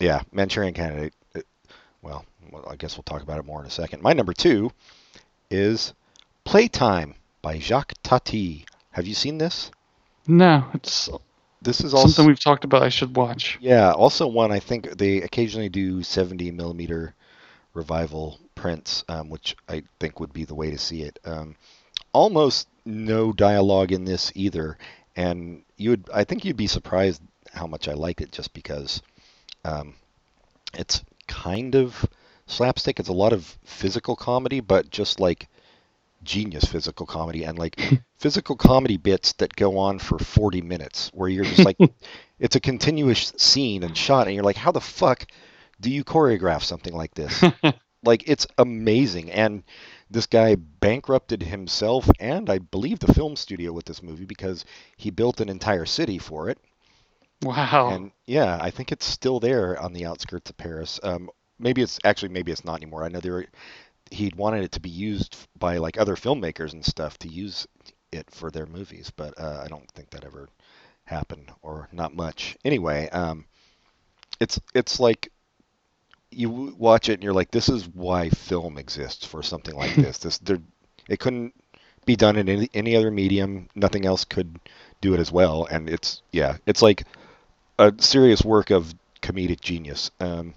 [0.00, 1.14] yeah, Manchurian Candidate.
[1.34, 1.46] It,
[2.02, 4.02] well, well, I guess we'll talk about it more in a second.
[4.02, 4.70] My number two
[5.50, 5.94] is
[6.44, 8.64] Playtime by Jacques Tati.
[8.90, 9.70] Have you seen this?
[10.26, 11.08] No, it's
[11.62, 12.82] this is also something we've talked about.
[12.82, 13.58] I should watch.
[13.60, 17.14] Yeah, also one I think they occasionally do 70 millimeter
[17.74, 21.18] revival Prince, um, which I think would be the way to see it.
[21.24, 21.56] Um,
[22.12, 24.78] almost no dialogue in this either,
[25.16, 27.20] and you would I think you'd be surprised
[27.52, 29.02] how much I like it just because
[29.64, 29.96] um,
[30.74, 32.06] it's kind of
[32.46, 33.00] slapstick.
[33.00, 35.48] It's a lot of physical comedy, but just like
[36.22, 37.80] genius physical comedy and like
[38.20, 41.78] physical comedy bits that go on for 40 minutes where you're just like
[42.38, 45.26] it's a continuous scene and shot and you're like how the fuck
[45.80, 47.42] do you choreograph something like this
[48.04, 49.62] like it's amazing and
[50.10, 54.64] this guy bankrupted himself and I believe the film studio with this movie because
[54.96, 56.58] he built an entire city for it
[57.42, 57.86] Wow.
[57.86, 61.00] and yeah, I think it's still there on the outskirts of Paris.
[61.02, 63.04] Um, maybe it's actually maybe it's not anymore.
[63.04, 63.46] I know there
[64.10, 67.66] he'd wanted it to be used by like other filmmakers and stuff to use
[68.12, 70.48] it for their movies, but uh, I don't think that ever
[71.04, 72.56] happened or not much.
[72.64, 73.46] Anyway, um,
[74.40, 75.31] it's it's like
[76.32, 80.18] you watch it and you're like, this is why film exists for something like this.
[80.18, 80.60] This there,
[81.08, 81.54] it couldn't
[82.04, 83.68] be done in any, any other medium.
[83.74, 84.58] Nothing else could
[85.00, 87.04] do it as well, and it's yeah, it's like
[87.78, 90.10] a serious work of comedic genius.
[90.20, 90.54] Um,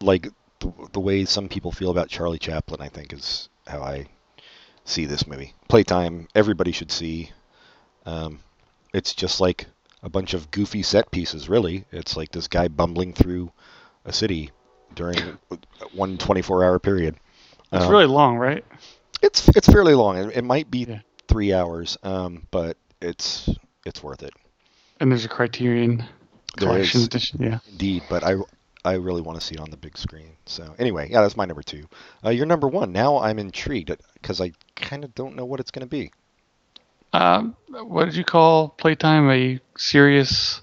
[0.00, 0.28] like
[0.60, 4.06] the, the way some people feel about Charlie Chaplin, I think, is how I
[4.84, 5.54] see this movie.
[5.68, 7.30] Playtime, everybody should see.
[8.06, 8.40] Um,
[8.92, 9.66] it's just like
[10.02, 11.84] a bunch of goofy set pieces, really.
[11.92, 13.52] It's like this guy bumbling through
[14.08, 14.50] a city
[14.94, 15.18] during
[15.92, 17.16] one 24-hour period.
[17.72, 18.64] It's Um, really long, right?
[19.22, 20.16] it's it's fairly long.
[20.16, 21.00] It, it might be Yeah.
[21.28, 23.48] three hours, um, but it's
[23.84, 24.32] it's worth it.
[25.00, 26.04] And there's a Criterion
[26.56, 27.42] collection edition.
[27.42, 27.58] Yeah.
[27.70, 28.34] Indeed, but I
[28.84, 30.30] I really want to see it on the big screen.
[30.46, 31.84] So anyway, yeah, that's my number two.
[32.24, 32.92] Uh, your number one.
[32.92, 36.10] Now I'm intrigued because I kind of don't know what it's going to be.
[37.12, 39.30] Um, what did you call Playtime?
[39.30, 40.62] A serious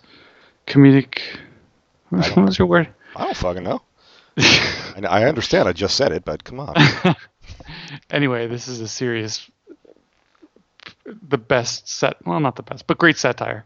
[0.67, 1.19] comedic.
[2.09, 2.87] What was your word?
[3.15, 3.81] I don't fucking know.
[4.37, 5.67] I, I understand.
[5.69, 6.75] I just said it, but come on.
[8.09, 9.49] anyway, this is a serious,
[11.29, 12.17] the best set.
[12.25, 13.65] Well, not the best, but great satire.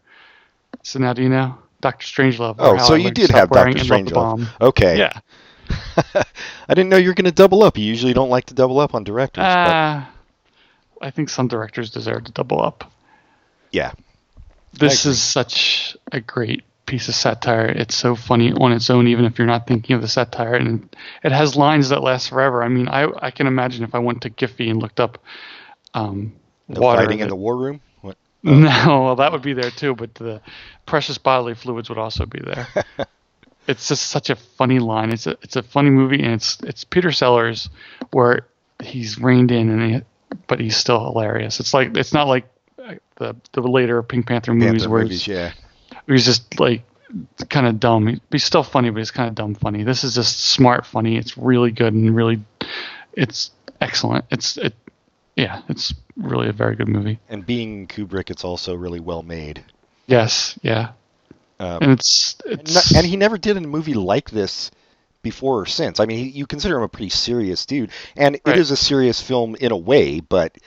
[0.84, 2.56] So now, do you know Doctor Strangelove?
[2.60, 4.14] Oh, so I you did have Doctor and Love the Strangelove.
[4.14, 4.48] Bomb.
[4.62, 4.98] Okay.
[5.00, 5.20] Yeah.
[6.14, 7.78] I didn't know you were going to double up.
[7.78, 10.06] You usually don't like to double up on directors, but Uh,
[11.02, 12.92] I think some directors deserve to double up.
[13.72, 13.92] yeah,
[14.74, 17.68] This is such a great piece of satire.
[17.68, 20.94] It's so funny on its own, even if you're not thinking of the satire, and
[21.24, 22.64] it has lines that last forever.
[22.64, 25.20] I mean, I I can imagine if I went to Giphy and looked up
[25.94, 26.34] um,
[26.68, 27.04] the water.
[27.04, 27.80] fighting in the war room.
[28.02, 28.18] What?
[28.42, 28.64] No,
[29.04, 30.42] well, that would be there too, but the
[30.88, 32.68] precious bodily fluids would also be there.
[33.68, 35.12] it's just such a funny line.
[35.12, 37.70] It's a it's a funny movie, and it's it's Peter Sellers,
[38.12, 38.48] where
[38.82, 40.02] he's reined in, and he,
[40.48, 41.60] but he's still hilarious.
[41.60, 42.50] It's like it's not like
[42.84, 45.52] uh, the the later Pink Panther movies Panther where movies, yeah.
[46.14, 46.84] He's just like
[47.50, 48.20] kind of dumb.
[48.32, 49.84] He's still funny, but he's kind of dumb funny.
[49.84, 51.18] This is just smart funny.
[51.18, 52.42] It's really good and really,
[53.14, 53.52] it's
[53.82, 54.26] excellent.
[54.32, 54.74] It's it,
[55.36, 57.20] yeah, it's really a very good movie.
[57.30, 59.64] And being Kubrick, it's also really well made.
[60.08, 60.92] Yes, yeah,
[61.60, 64.72] Um, and it's And it's and he never did a movie like this
[65.22, 66.00] before or since.
[66.00, 68.56] I mean, he, you consider him a pretty serious dude, and Right.
[68.56, 70.20] it is a serious film in a way.
[70.20, 70.58] But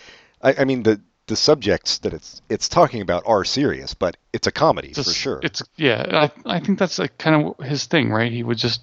[0.41, 1.01] I, I mean, the
[1.33, 5.15] the subjects that it's it's talking about are serious, but it's a comedy just- for
[5.15, 5.41] sure.
[5.43, 8.31] It's yeah, I I think that's like kind of his thing, right?
[8.31, 8.83] He would just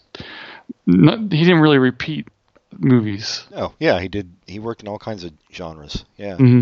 [0.88, 2.28] not, he didn't really repeat
[2.76, 3.43] movies.
[3.56, 4.32] Oh yeah, he did.
[4.47, 6.06] He worked in all kinds of genres.
[6.18, 6.38] Yeah.
[6.38, 6.62] hmm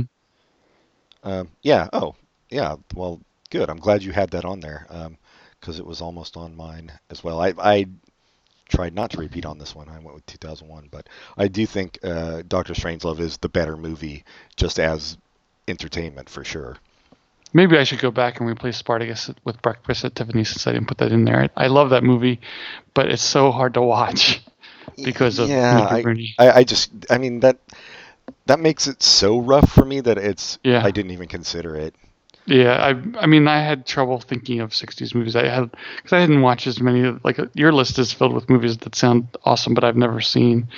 [1.23, 1.87] Um, yeah.
[1.93, 2.15] Oh
[2.49, 2.75] yeah.
[2.93, 3.69] Well, good.
[3.69, 4.85] I'm glad you had that on there
[5.61, 7.39] because it was almost on mine as well.
[7.41, 7.85] I I
[8.69, 9.87] tried not to repeat on this one.
[9.87, 11.07] I went with 2001, but
[11.37, 14.25] I do think uh, Doctor Strangelove is the better movie,
[14.57, 15.17] just as
[15.67, 16.77] entertainment for sure.
[17.53, 20.87] Maybe I should go back and replace Spartacus with Breakfast at Tiffany's since I didn't
[20.87, 21.49] put that in there.
[21.55, 22.41] I love that movie,
[22.93, 24.41] but it's so hard to watch
[25.03, 26.03] because of yeah, I,
[26.37, 27.57] I, I just, I mean that
[28.45, 30.83] that makes it so rough for me that it's, Yeah.
[30.83, 31.95] I didn't even consider it.
[32.47, 35.35] Yeah, I I mean I had trouble thinking of '60s movies.
[35.35, 37.03] I had because I hadn't watched as many.
[37.23, 40.69] Like your list is filled with movies that sound awesome, but I've never seen.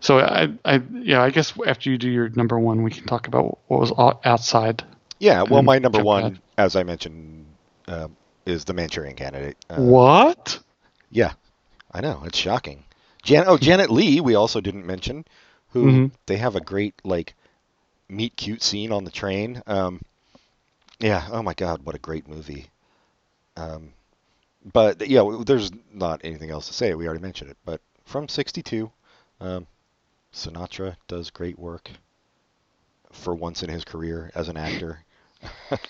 [0.00, 3.26] So I I yeah I guess after you do your number one, we can talk
[3.28, 3.92] about what was
[4.24, 4.82] outside.
[5.18, 7.46] Yeah, well, my number one, as I mentioned,
[7.86, 8.08] uh,
[8.44, 9.56] is the Manchurian Candidate.
[9.70, 10.58] Uh, what?
[11.10, 11.34] Yeah,
[11.92, 12.84] I know it's shocking.
[13.22, 15.24] Jan- oh, Janet Leigh, we also didn't mention,
[15.70, 16.10] who Mhm.
[16.26, 17.34] they have a great like
[18.08, 19.62] meet cute scene on the train.
[19.66, 20.00] Um,
[21.02, 22.70] yeah, oh my God, what a great movie.
[23.56, 23.92] Um,
[24.72, 26.94] but yeah, there's not anything else to say.
[26.94, 27.56] We already mentioned it.
[27.64, 28.90] But from '62,
[29.40, 29.66] um,
[30.32, 31.90] Sinatra does great work
[33.12, 35.04] for once in his career as an actor.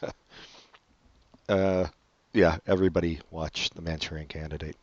[1.48, 1.86] uh,
[2.32, 4.76] yeah, everybody watch The Manchurian Candidate.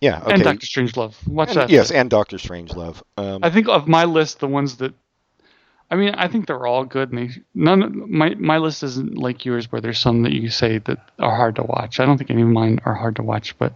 [0.00, 0.20] Yeah.
[0.22, 0.32] Okay.
[0.34, 1.28] and Doctor Strangelove.
[1.28, 1.70] Watch And- that.
[1.70, 3.00] yes, and Doctor Strangelove.
[3.16, 4.92] Um, I think of my list, the ones that,
[5.92, 7.12] I mean, I think they're all good.
[7.12, 10.48] And they, none, of- my my list isn't like yours, where there's some that you
[10.48, 12.00] say that are hard to watch.
[12.00, 13.74] I don't think any of mine are hard to watch, but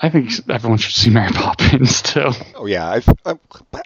[0.00, 2.30] I think everyone should see Mary Poppins too.
[2.56, 3.34] oh yeah, I've, i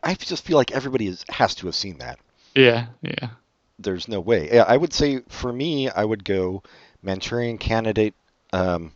[0.02, 2.18] I just feel like everybody is, has to have seen that.
[2.54, 3.30] Yeah, yeah.
[3.78, 4.48] There's no way.
[4.52, 6.62] Yeah, I would say for me, I would go
[7.02, 8.14] Manchurian Candidate,
[8.52, 8.92] um,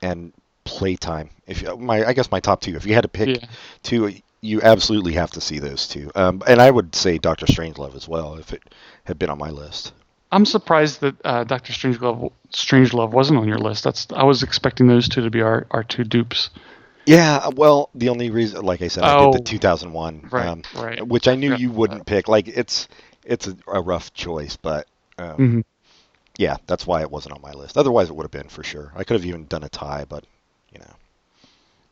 [0.00, 0.32] and
[0.64, 1.30] Playtime.
[1.46, 2.76] If my, I guess my top two.
[2.76, 3.48] If you had to pick Yeah.
[3.82, 6.10] two, you absolutely have to see those two.
[6.14, 8.62] Um, and I would say Doctor Strangelove as well if it
[9.04, 9.92] had been on my list.
[10.30, 13.84] I'm surprised that uh, Doctor Strangelove, Strangelove wasn't on your list.
[13.84, 16.50] That's I was expecting those two to be our, our two dupes.
[17.06, 19.32] Yeah, well, the only reason, like I said, I Oh.
[19.32, 21.06] did the 2001, Right, um, right.
[21.06, 22.28] which I knew you wouldn't pick.
[22.28, 22.86] Like it's
[23.24, 24.86] it's a, a rough choice, but
[25.16, 25.64] um, Mhm.
[26.36, 27.78] yeah, that's why it wasn't on my list.
[27.78, 28.92] Otherwise, it would have been for sure.
[28.94, 30.24] I could have even done a tie, but
[30.72, 30.94] you know.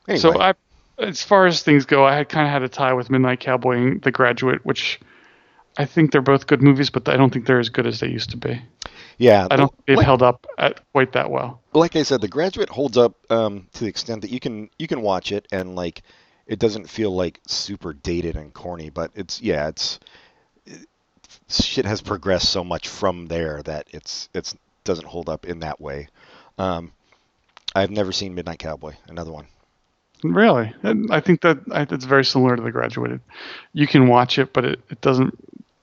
[0.09, 0.53] Anyway, So I,
[0.99, 3.77] as far as things go, I had kind of had a tie with Midnight Cowboy
[3.77, 5.01] and The Graduate, which
[5.77, 8.09] I think they're both good movies, but I don't think they're as good as they
[8.09, 8.63] used to be.
[9.19, 11.61] yeah, I don't think they've like, held up at quite that well.
[11.75, 14.89] like I said, The Graduate holds up um, to the extent that you can you
[14.89, 16.03] can watch it and like
[16.47, 19.99] it doesn't feel like super dated and corny, but it's yeah, it's
[20.65, 20.87] it,
[21.49, 25.81] shit has progressed so much from there that it's it's doesn't hold up in that
[25.81, 26.09] way.
[26.57, 26.93] Um,
[27.75, 29.47] I've never seen Midnight Cowboy, another one.
[30.25, 30.75] Really,
[31.11, 31.59] I think that
[31.91, 33.21] it's very similar to The Graduated.
[33.73, 35.35] You can watch it, but it, it doesn't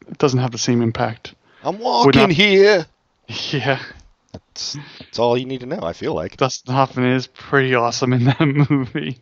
[0.09, 1.35] it doesn't have the same impact.
[1.63, 2.85] I'm walking not- here.
[3.51, 3.79] Yeah,
[4.33, 5.79] That's, that's all you need to know.
[5.81, 6.35] I feel like.
[6.35, 9.19] Dustin Hoffman is pretty awesome in that movie.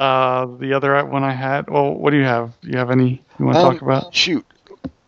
[0.00, 1.70] Uh, the other one I had.
[1.70, 2.52] Well, what do you have?
[2.62, 4.14] Do you have any you want to Um, talk about?
[4.14, 4.44] Shoot,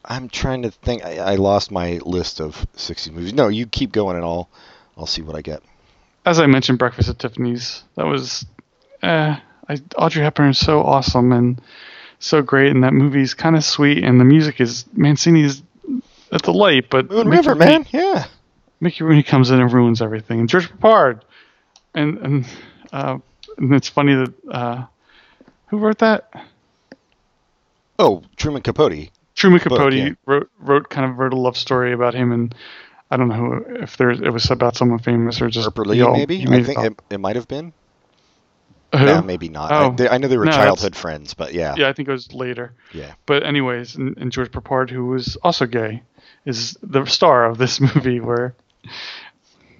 [0.05, 1.05] I'm trying to think.
[1.05, 3.33] I, I lost my list of 60 movies.
[3.35, 4.49] No, you keep going and I'll
[4.97, 5.63] I'll see what I get.
[6.25, 7.83] As I mentioned, Breakfast at Tiffany's.
[7.97, 8.47] That was,
[9.05, 9.37] uh,
[9.69, 11.61] I, Audrey Hepburn is so awesome and
[12.19, 15.63] so great, and that movie's kind of sweet, and the music is Mancini's
[16.33, 17.87] at the light, but Moon Mickey River, Rooney- man.
[17.91, 18.25] Yeah.
[18.81, 21.21] Mickey Rooney comes in and ruins everything, and George Peppard,
[21.95, 22.47] and and
[22.93, 23.19] uh,
[23.57, 24.85] and it's funny that uh,
[25.67, 26.31] who wrote that?
[27.99, 29.11] Oh, Truman Capote.
[29.35, 30.11] Truman Book, Capote yeah.
[30.27, 32.55] wrote wrote kind of wrote a love story about him, and
[33.11, 36.07] I don't know who, if there it was about someone famous or just Harper Lee,
[36.07, 36.47] maybe.
[36.49, 37.73] I think it, it might have been.
[38.99, 39.05] Who?
[39.07, 39.73] No, maybe not.
[39.73, 39.93] I, Oh.
[39.93, 41.75] they, I know they were No, childhood friends, but yeah.
[41.77, 42.73] Yeah, I think it was later.
[42.93, 43.15] Yeah.
[43.27, 46.03] But anyways, and, and George Peppard, who was also gay,
[46.45, 48.21] is the star of this movie.
[48.21, 48.55] Where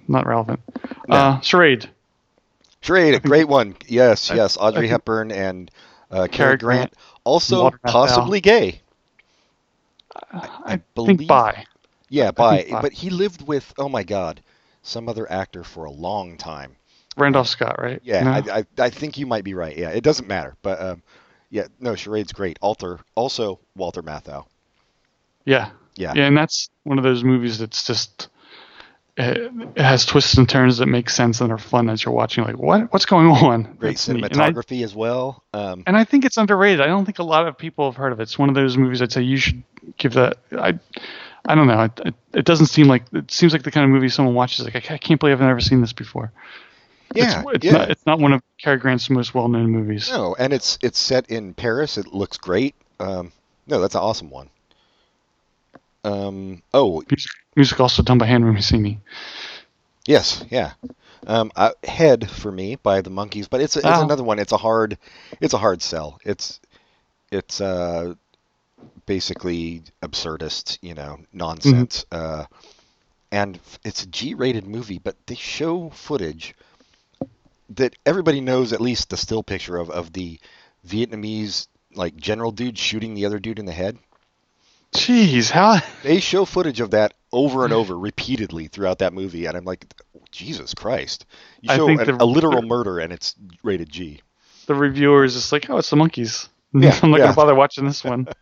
[0.07, 0.59] not relevant.
[1.07, 1.15] No.
[1.15, 1.89] Uh, Charade.
[2.81, 3.75] Charade, a great one.
[3.87, 4.57] Yes, I- yes.
[4.59, 5.71] Audrey think- Hepburn and
[6.11, 6.93] uh, Cary Grant,
[7.23, 8.81] also possibly gay.
[10.31, 11.65] I, believe- think by.
[12.09, 12.65] Yeah, I bi.
[12.81, 14.41] but he lived with oh my god,
[14.83, 16.75] some other actor for a long time.
[17.17, 17.99] Randolph Scott, right?
[18.03, 18.31] Yeah, No?
[18.31, 19.75] I, I I think you might be right.
[19.77, 21.03] Yeah, it doesn't matter, but um,
[21.49, 22.57] yeah, no, Charade's great.
[22.61, 24.45] Alter also Walter Matthau.
[25.45, 25.69] yeah.
[25.97, 26.11] Yeah.
[26.13, 28.27] Yeah, and that's one of those movies that's just
[29.15, 32.43] it, it has twists and turns that make sense and are fun as you're watching.
[32.43, 33.63] Like, what what's going on?
[33.79, 34.09] Great That's.
[34.09, 35.41] And I- cinematography as well.
[35.53, 36.81] Um, and I think it's underrated.
[36.81, 38.23] I don't think a lot of people have heard of it.
[38.23, 39.63] It's one of those movies I'd say you should
[39.97, 40.37] give that.
[40.51, 40.77] I,
[41.45, 41.83] I don't know.
[41.83, 44.65] It, it, it doesn't seem like it seems like the kind of movie someone watches
[44.65, 46.33] like I can't believe I've never seen this before.
[47.13, 47.71] Yeah, it's, it's yeah.
[47.71, 50.09] not it's not one of Cary Grant's most well-known movies.
[50.09, 51.97] No, and it's it's set in Paris.
[51.97, 52.75] It looks great.
[52.99, 53.31] Um,
[53.67, 54.49] no, that's an awesome one.
[56.03, 58.99] Um, oh Music, music also done by Henry Mancini.
[60.05, 60.73] yes, yeah.
[61.25, 64.03] Um, uh, Head for me by the Monkees, but it's a, it's Oh.
[64.03, 64.37] another one.
[64.37, 64.97] It's a hard
[65.41, 66.19] it's a hard sell.
[66.23, 66.59] It's
[67.31, 68.13] it's uh
[69.07, 72.05] basically absurdist, you know, nonsense.
[72.11, 72.45] Uh,
[73.31, 76.53] and it's a G-rated movie, but they show footage
[77.69, 80.39] that everybody knows at least the still picture of of the
[80.87, 83.97] Vietnamese like general dude shooting the other dude in the head.
[84.93, 85.79] Jeez, how?
[86.03, 89.93] They show footage of that over and over repeatedly throughout that movie, and I'm like,
[90.31, 91.25] Jesus Christ!
[91.61, 94.21] You I show think an- the- a literal murder, and it's rated G.
[94.67, 96.49] The reviewer is just like, oh, it's the Monkees.
[96.77, 97.25] Yeah, I'm not yeah.
[97.27, 98.27] gonna bother watching this one.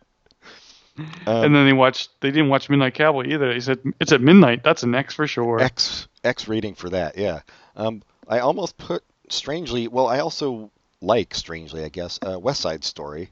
[0.96, 2.10] Um, and then they watched.
[2.20, 3.52] They didn't watch Midnight Cowboy either.
[3.52, 4.62] They said it's at midnight.
[4.62, 5.60] That's an X for sure.
[5.60, 7.40] X X rating for that, yeah.
[7.74, 9.02] Um, I almost put
[9.34, 9.88] strangely.
[9.88, 10.70] Well, I also
[11.00, 12.18] like strangely, I guess.
[12.22, 13.30] Uh, West Side Story.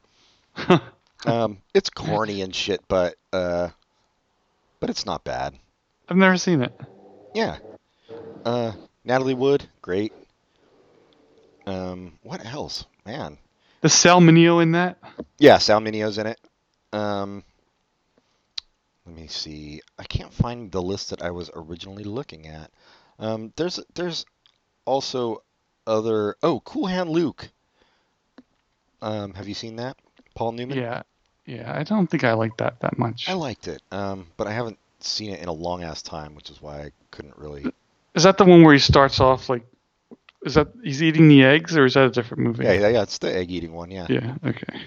[1.26, 3.68] um, it's corny and shit, but uh,
[4.80, 5.54] but it's not bad.
[6.08, 6.72] I've never seen it.
[7.34, 7.58] Yeah.
[8.44, 8.72] Uh,
[9.04, 10.12] Natalie Wood, great.
[11.66, 13.38] Um, what else, man?
[13.80, 14.98] The Sal Mineo in that.
[15.38, 16.40] Yeah, Sal Mineo's in it.
[16.92, 17.44] Um,
[19.06, 19.80] let me see.
[19.98, 22.70] I can't find the list that I was originally looking at.
[23.18, 24.24] Um, there's there's
[24.84, 25.42] also
[25.86, 26.36] other?
[26.42, 27.50] Oh, Cool Hand Luke.
[29.00, 29.96] Um, have you seen that?
[30.34, 30.78] Paul Newman.
[30.78, 31.02] Yeah,
[31.44, 31.72] yeah.
[31.74, 33.28] I don't think I like that that much.
[33.28, 36.50] I liked it, um, but I haven't seen it in a long ass time, which
[36.50, 37.66] is why I couldn't really.
[38.14, 39.66] Is that the one where he starts off like?
[40.44, 42.64] Is that he's eating the eggs, or is that a different movie?
[42.64, 43.02] Yeah, yeah, yeah.
[43.02, 43.90] It's the egg eating one.
[43.90, 44.06] Yeah.
[44.08, 44.34] Yeah.
[44.44, 44.80] Okay.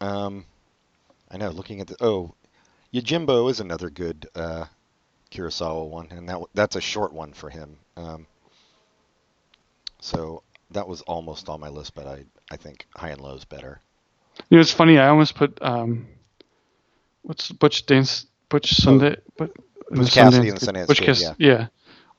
[0.00, 0.44] Um,
[1.30, 1.50] I know.
[1.50, 2.34] Looking at the oh,
[2.92, 4.64] Yojimbo is another good uh,
[5.30, 7.76] Kurosawa one, and that that's a short one for him.
[7.96, 8.26] Um,
[10.00, 13.44] so that was almost on my list, but I I think High and Low is
[13.44, 13.80] better.
[14.48, 14.98] You know, it's funny.
[14.98, 16.06] I almost put um,
[17.22, 19.50] what's Butch Dance Butch Sunday, but
[19.92, 19.96] Oh.
[19.96, 21.34] Butch Cassidy and the Sundance Butch Kid, Cass- yeah.
[21.38, 21.66] yeah,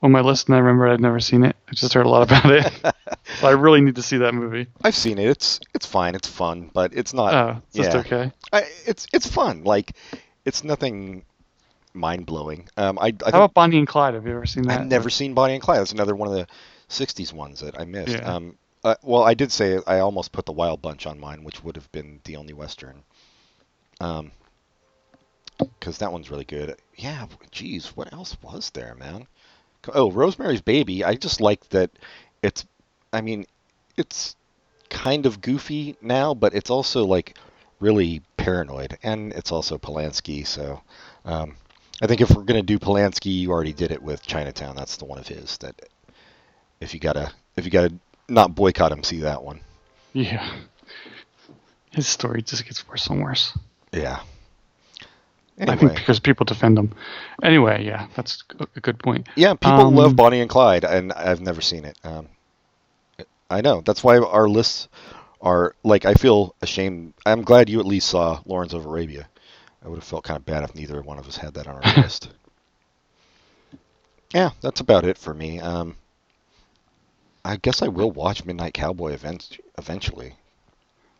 [0.02, 1.56] on my list, and I remember I'd never seen it.
[1.68, 2.70] I just heard a lot about it,
[3.40, 4.66] so I really need to see that movie.
[4.84, 5.26] I've seen it.
[5.26, 6.14] It's it's fine.
[6.14, 7.32] It's fun, but it's not.
[7.34, 8.00] Oh, it's just yeah.
[8.00, 8.32] okay.
[8.52, 9.64] I, it's it's fun.
[9.64, 9.96] Like
[10.44, 11.24] it's nothing
[11.94, 12.68] mind blowing.
[12.76, 14.12] Um, I I How think about Bonnie and Clyde?
[14.14, 14.80] Have you ever seen that?
[14.82, 15.80] I've never seen Bonnie and Clyde.
[15.80, 16.46] That's another one of the
[16.92, 18.16] '60s ones that I missed.
[18.16, 18.34] Yeah.
[18.34, 21.62] Um, uh, well, I did say I almost put the Wild Bunch on mine, which
[21.62, 23.02] would have been the only western.
[24.00, 24.32] Um,
[25.58, 26.76] because that one's really good.
[26.96, 29.26] Yeah, geez, what else was there, man?
[29.94, 31.04] Oh, Rosemary's Baby.
[31.04, 31.90] I just like that.
[32.42, 32.64] It's,
[33.12, 33.46] I mean,
[33.96, 34.36] it's
[34.90, 37.36] kind of goofy now, but it's also like
[37.80, 40.46] really paranoid, and it's also Polanski.
[40.46, 40.82] So,
[41.24, 41.56] um,
[42.00, 44.76] I think if we're gonna do Polanski, you already did it with Chinatown.
[44.76, 45.88] That's the one of his that
[46.82, 47.92] if you gotta if you gotta
[48.28, 49.60] not boycott him, see that one.
[50.12, 50.46] Yeah.
[51.90, 53.56] His story just gets worse and worse.
[53.92, 54.20] Yeah.
[55.60, 56.92] I think because people defend him.
[57.42, 59.28] Anyway, yeah, that's a a good point.
[59.36, 61.96] yeah, people Um, love Bonnie and Clyde, and I've never seen it.
[62.02, 62.28] Um,
[63.50, 64.88] I know that's why our lists
[65.40, 66.04] are like.
[66.06, 67.12] I feel ashamed.
[67.26, 69.28] I'm glad you at least saw Lawrence of Arabia.
[69.84, 71.76] I would have felt kind of bad if neither one of us had that on
[71.82, 72.30] our list.
[74.34, 75.60] Yeah, that's about it for me.
[75.60, 75.96] Um,
[77.44, 80.34] I guess I will watch Midnight Cowboy event eventually.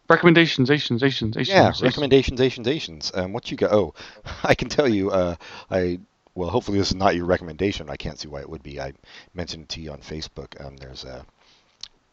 [0.09, 1.49] Recommendations, Asians, Asians, Asians.
[1.49, 1.83] Yeah, Asians.
[1.83, 3.13] recommendations, Asians, Asians.
[3.15, 3.73] Um, what you got?
[3.73, 3.95] Oh,
[4.45, 5.11] I can tell you.
[5.11, 5.37] Uh,
[5.71, 6.01] I
[6.35, 7.91] well, hopefully this is not your recommendation.
[7.91, 8.81] I can't see why it would be.
[8.81, 8.93] I
[9.35, 10.65] mentioned to you on Facebook.
[10.65, 11.27] Um, there's a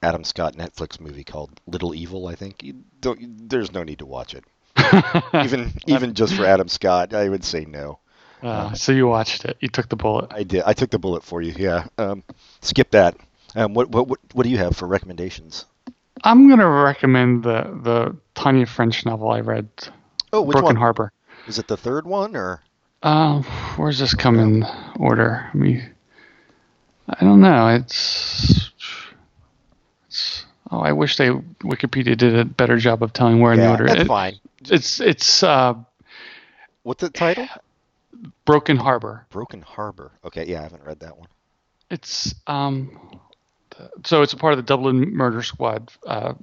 [0.01, 2.27] Adam Scott Netflix movie called Little Evil.
[2.27, 3.49] I think you don't.
[3.49, 4.43] There's no need to watch it.
[5.43, 7.99] Even even just for Adam Scott, I would say no.
[8.41, 9.57] Uh, so you watched it.
[9.59, 10.31] You took the bullet.
[10.31, 10.63] I did.
[10.65, 11.53] I took the bullet for you.
[11.57, 11.87] Yeah.
[11.97, 12.23] Um,
[12.61, 13.17] skip that.
[13.55, 15.65] Um, what what what what do you have for recommendations?
[16.23, 19.67] I'm gonna recommend the the Tana French novel I read,
[20.33, 20.75] Oh, which Broken one?
[20.75, 21.11] Harbor.
[21.47, 22.61] Is it the third one or?
[23.01, 23.43] Um,
[23.77, 24.65] where's this come in
[24.99, 25.49] order?
[25.53, 25.89] I mean,
[27.07, 27.69] I don't know.
[27.69, 28.71] It's,
[30.07, 33.69] it's oh, I wish they Wikipedia did a better job of telling where in the
[33.69, 33.87] order.
[33.87, 34.35] that's It- fine.
[34.65, 35.75] It's it's uh,
[36.83, 37.47] What's the title?
[38.45, 39.25] Broken Harbor.
[39.29, 40.11] Broken Harbor.
[40.25, 41.29] Okay, yeah, I haven't read that one.
[41.89, 42.99] It's um,
[44.05, 46.33] so it's a part of the Dublin Murder Squad uh,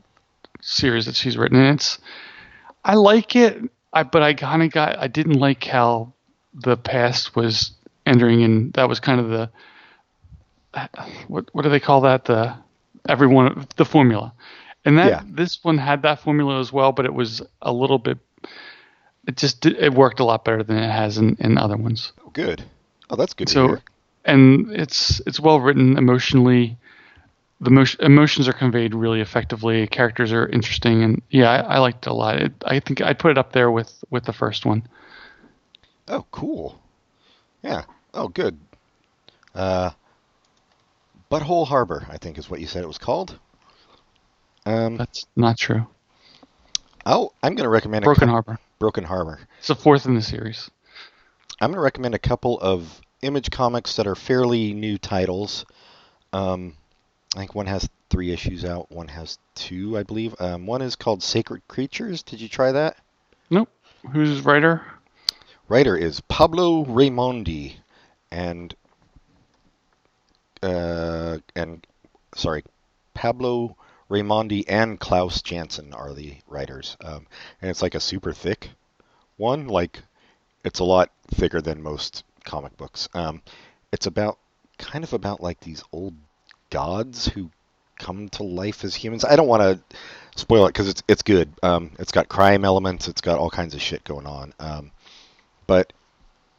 [0.60, 1.58] series that she's written.
[1.60, 1.98] And it's
[2.84, 3.58] I like it,
[3.92, 6.12] I but I kind of got I didn't like how
[6.54, 7.72] the past was
[8.06, 9.50] entering, and that was kind of the
[11.28, 12.54] what what do they call that the
[13.08, 14.32] everyone the formula,
[14.84, 15.22] and that Yeah.
[15.26, 18.18] this one had that formula as well, but it was a little bit.
[19.26, 22.12] It just did- it worked a lot better than it has in, in other ones.
[22.24, 22.62] Oh, good.
[23.10, 23.82] Oh, that's good to So, hear.
[24.24, 26.76] and it's it's well written emotionally.
[27.60, 29.86] The mo- emotions are conveyed really effectively.
[29.86, 32.36] Characters are interesting, and yeah, I, I liked it a lot.
[32.40, 34.82] It, I think I'd put it up there with with the first one.
[36.08, 36.80] Oh, cool.
[37.62, 37.84] Yeah.
[38.14, 38.58] Oh, good.
[39.54, 39.90] Uh,
[41.30, 43.38] Butthole Harbor, I think is what you said it was called.
[44.66, 45.86] Um, That's not true.
[47.06, 48.58] oh, I'm going to recommend a Broken cou- Harbor.
[48.78, 49.40] Broken Harbor.
[49.58, 50.70] It's the fourth in the series.
[51.60, 55.64] I'm going to recommend a couple of image comics that are fairly new titles.
[56.32, 56.74] Um,
[57.36, 58.90] I think one has three issues out.
[58.90, 60.34] One has two, I believe.
[60.40, 62.22] Um, one is called Sacred Creatures.
[62.22, 62.96] Did you try that?
[63.50, 63.68] Nope.
[64.10, 64.82] Who's writer?
[65.68, 67.74] Writer is Pablo Raimondi,
[68.30, 68.74] and
[70.62, 71.86] uh, and
[72.34, 72.64] sorry,
[73.12, 73.76] Pablo
[74.08, 76.96] Raimondi and Klaus Janson are the writers.
[77.04, 77.26] Um,
[77.60, 78.70] and it's like a super thick
[79.36, 79.66] one.
[79.66, 80.02] Like
[80.64, 83.10] it's a lot thicker than most comic books.
[83.12, 83.42] Um,
[83.92, 84.38] it's about
[84.78, 86.14] kind of about like these old
[86.70, 87.50] gods who
[87.98, 89.24] come to life as humans.
[89.24, 89.96] I don't want to
[90.36, 91.52] spoil it because it's it's good.
[91.62, 93.08] Um, it's got crime elements.
[93.08, 94.52] It's got all kinds of shit going on.
[94.60, 94.90] Um,
[95.66, 95.92] but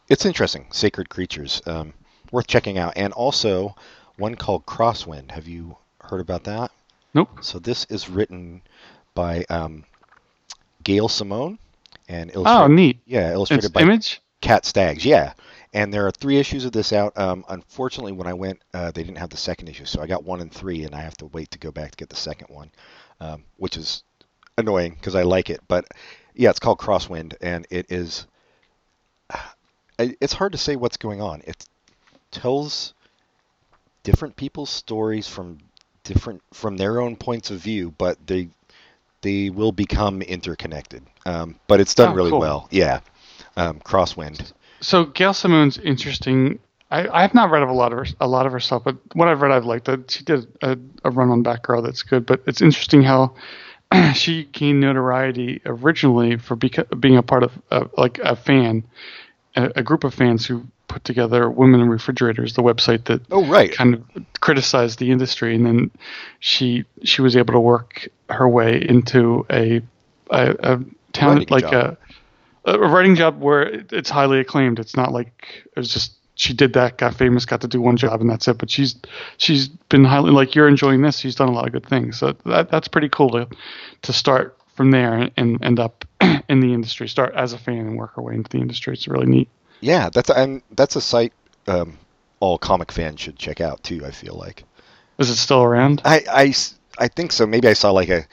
[0.09, 0.67] it's interesting.
[0.71, 1.93] Sacred creatures, um,
[2.31, 2.93] worth checking out.
[2.95, 3.75] And also
[4.17, 5.31] one called Crosswind.
[5.31, 6.71] Have you heard about that?
[7.13, 7.29] Nope.
[7.41, 8.61] So this is written
[9.13, 9.85] by um,
[10.83, 11.59] Gail Simone
[12.07, 12.49] and illustrated.
[12.49, 12.75] Oh, illustrated.
[12.75, 12.99] neat.
[13.05, 14.21] Yeah, illustrated It's by Image.
[14.41, 15.33] Cat Staggs, yeah.
[15.77, 17.15] And there are three issues of this out.
[17.17, 20.23] Um, unfortunately, when I went, uh, they didn't have the second issue, so I got
[20.23, 22.47] one and three, and I have to wait to go back to get the second
[22.49, 22.71] one,
[23.21, 24.01] um, which is
[24.57, 25.61] annoying because I like it.
[25.67, 25.85] But
[26.33, 28.25] yeah, it's called Crosswind, and it is.
[29.99, 31.41] It's hard to say what's going on.
[31.47, 31.65] It
[32.29, 32.93] tells
[34.03, 35.57] different people's stories from
[36.03, 38.49] different from their own points of view, but they
[39.21, 41.03] they will become interconnected.
[41.25, 42.39] Um, but it's done Oh, really cool.
[42.39, 42.67] well.
[42.69, 42.99] Yeah,
[43.55, 44.53] um, Crosswind.
[44.79, 46.59] So Gail Simone's interesting.
[46.89, 48.83] I, I have not read of a lot of her, a lot of her stuff,
[48.85, 49.85] but what I've read, I've liked.
[49.85, 52.25] That she did a, a run on Batgirl that's good.
[52.25, 53.35] But it's interesting how
[54.13, 58.83] she gained notoriety originally for beca- being a part of uh, like a fan,
[59.55, 63.45] a, a group of fans who put together Women in Refrigerators, the website that Oh
[63.45, 63.71] right.
[63.73, 64.03] kind of
[64.39, 65.91] criticized the industry, and then
[66.39, 69.81] she she was able to work her way into a
[70.31, 70.79] a, a
[71.11, 71.73] town Writing like job.
[71.73, 71.97] a
[72.67, 74.79] a writing job where it's highly acclaimed.
[74.79, 77.97] It's not like it was just she did that, got famous, got to do one
[77.97, 78.57] job, and that's it.
[78.57, 78.95] But she's
[79.37, 81.19] she's been highly like you're enjoying this.
[81.19, 83.47] She's done a lot of good things, so that that's pretty cool to
[84.03, 86.05] to start from there and, end up
[86.49, 87.07] in the industry.
[87.07, 88.93] Start as a fan and work her way into the industry.
[88.93, 89.49] It's really neat.
[89.81, 91.33] Yeah, that's and that's a site
[91.67, 91.97] um,
[92.39, 94.05] all comic fans should check out too.
[94.05, 94.63] I feel like.
[95.17, 96.01] Is it still around?
[96.05, 96.53] I, I,
[96.99, 97.47] I think so.
[97.47, 98.27] Maybe I saw like a,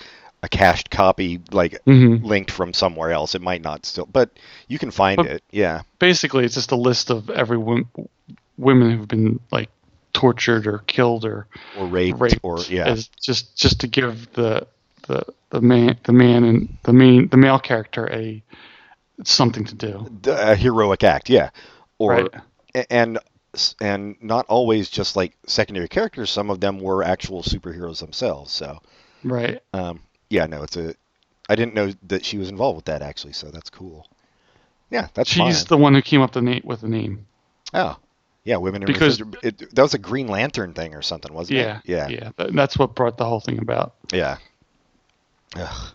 [0.45, 2.23] a cached copy like Mhm.
[2.23, 3.35] linked from somewhere else.
[3.35, 4.31] It might not still, but
[4.69, 5.43] you can find But- it.
[5.51, 5.83] Yeah.
[5.99, 7.89] basically it's just a list of every wom-
[8.59, 9.71] women who've been like
[10.13, 11.47] tortured or killed or
[11.79, 12.87] Or raped, raped or yeah.
[12.87, 14.67] as just just to give the
[15.09, 18.43] the the man the man and the main the male character a
[19.25, 21.31] something to do A heroic act.
[21.31, 21.51] Yeah.
[21.99, 22.29] Or right
[22.91, 23.19] and
[23.81, 26.31] and not always just like secondary characters.
[26.31, 28.53] Some of them were actual superheroes themselves.
[28.53, 28.81] So
[29.23, 30.01] right um,
[30.35, 30.95] yeah, no, it's a.
[31.49, 33.35] I didn't know that she was involved with that actually.
[33.35, 34.07] So that's cool.
[34.91, 35.67] Yeah, that's she's fine.
[35.69, 37.27] the one who came up the na- with the name
[37.73, 37.97] Oh,
[38.45, 41.79] yeah, women in Because- it, that was a Green Lantern thing or something, wasn't yeah
[41.79, 41.83] it?
[41.87, 44.37] Yeah, yeah That- that's what brought the whole thing about yeah.
[45.57, 45.93] Ugh.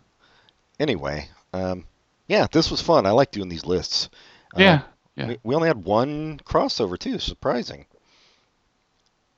[0.79, 1.85] Anyway, um,
[2.27, 3.05] yeah, this was fun.
[3.05, 4.09] I like doing these lists.
[4.55, 4.81] Uh, yeah
[5.15, 7.19] yeah We, we only had one crossover too.
[7.19, 7.85] Surprising.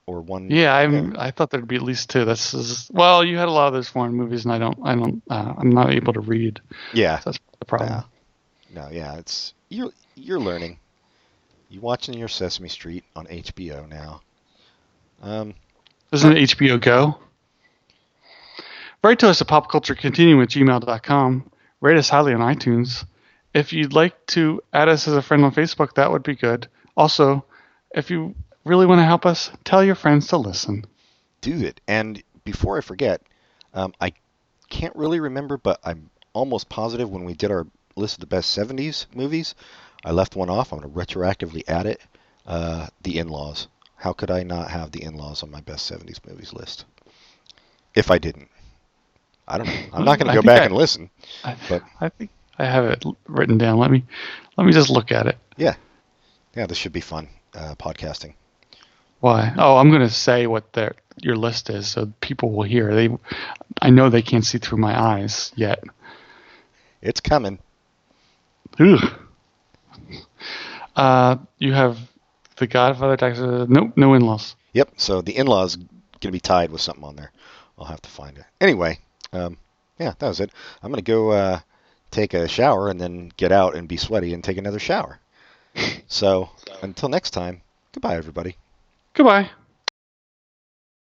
[0.08, 0.50] Or one.
[0.50, 3.52] yeah I'm, I thought there'd be at least two this is well you had a
[3.52, 6.20] lot of those foreign movies and I don't I don't uh, I'm not able to
[6.20, 6.60] read
[6.94, 7.22] Yeah.
[7.24, 8.04] that's the problem
[8.74, 10.80] No, yeah, it's you're you're learning.
[11.70, 14.22] You watching your Sesame Street on HBO now.
[15.22, 15.54] Um,
[16.12, 17.18] Isn't it HBO Go?
[19.04, 21.50] Write to us at popculturecontinuum at gmail.com.
[21.80, 23.06] Rate us highly on iTunes.
[23.54, 26.68] If you'd like to add us as a friend on Facebook, that would be good.
[26.98, 27.46] Also,
[27.96, 28.36] if you
[28.66, 30.86] really want to help us, tell your friends to listen.
[31.42, 31.82] do it.
[31.88, 33.22] And before I forget,
[33.74, 34.14] um, I
[34.70, 38.56] can't really remember, but I'm almost positive when we did our list of the best
[38.58, 39.56] 70s movies,
[40.04, 40.72] I left one off.
[40.72, 42.02] I'm going to retroactively add it.
[42.46, 43.68] Uh, the In-Laws.
[43.96, 46.86] How could I not have the In-Laws on my best 70s movies list?
[47.94, 48.50] If I didn't.
[49.48, 49.74] I don't know.
[49.94, 51.10] I'm not going to go back I- and listen.
[51.44, 53.78] I, But- I think I have it written down.
[53.80, 54.04] Let me
[54.58, 55.38] let me just look at it.
[55.58, 55.76] Yeah.
[56.56, 58.34] Yeah, this should be fun, uh, podcasting.
[59.22, 59.54] Why?
[59.58, 62.94] Oh, I'm going to say what their your list is, so people will hear.
[62.94, 63.10] They,
[63.82, 65.84] I know they can't see through my eyes yet.
[67.02, 67.60] It's coming.
[68.80, 69.14] Ugh.
[70.96, 71.98] Uh, you have
[72.58, 73.70] the Godfather, Texas.
[73.70, 74.56] No, no in-laws.
[74.74, 74.94] Yep.
[74.98, 75.78] So the in-laws
[76.22, 77.32] going to be tied with something on there.
[77.78, 78.46] I'll have to find it.
[78.60, 79.00] Anyway,
[79.34, 79.58] um,
[80.00, 80.52] yeah, that was it.
[80.82, 81.60] I'm going to go uh,
[82.12, 85.20] take a shower and then get out and be sweaty and take another shower.
[86.08, 86.50] So
[86.82, 87.62] until next time,
[87.94, 88.58] goodbye, everybody.
[89.14, 89.50] Goodbye.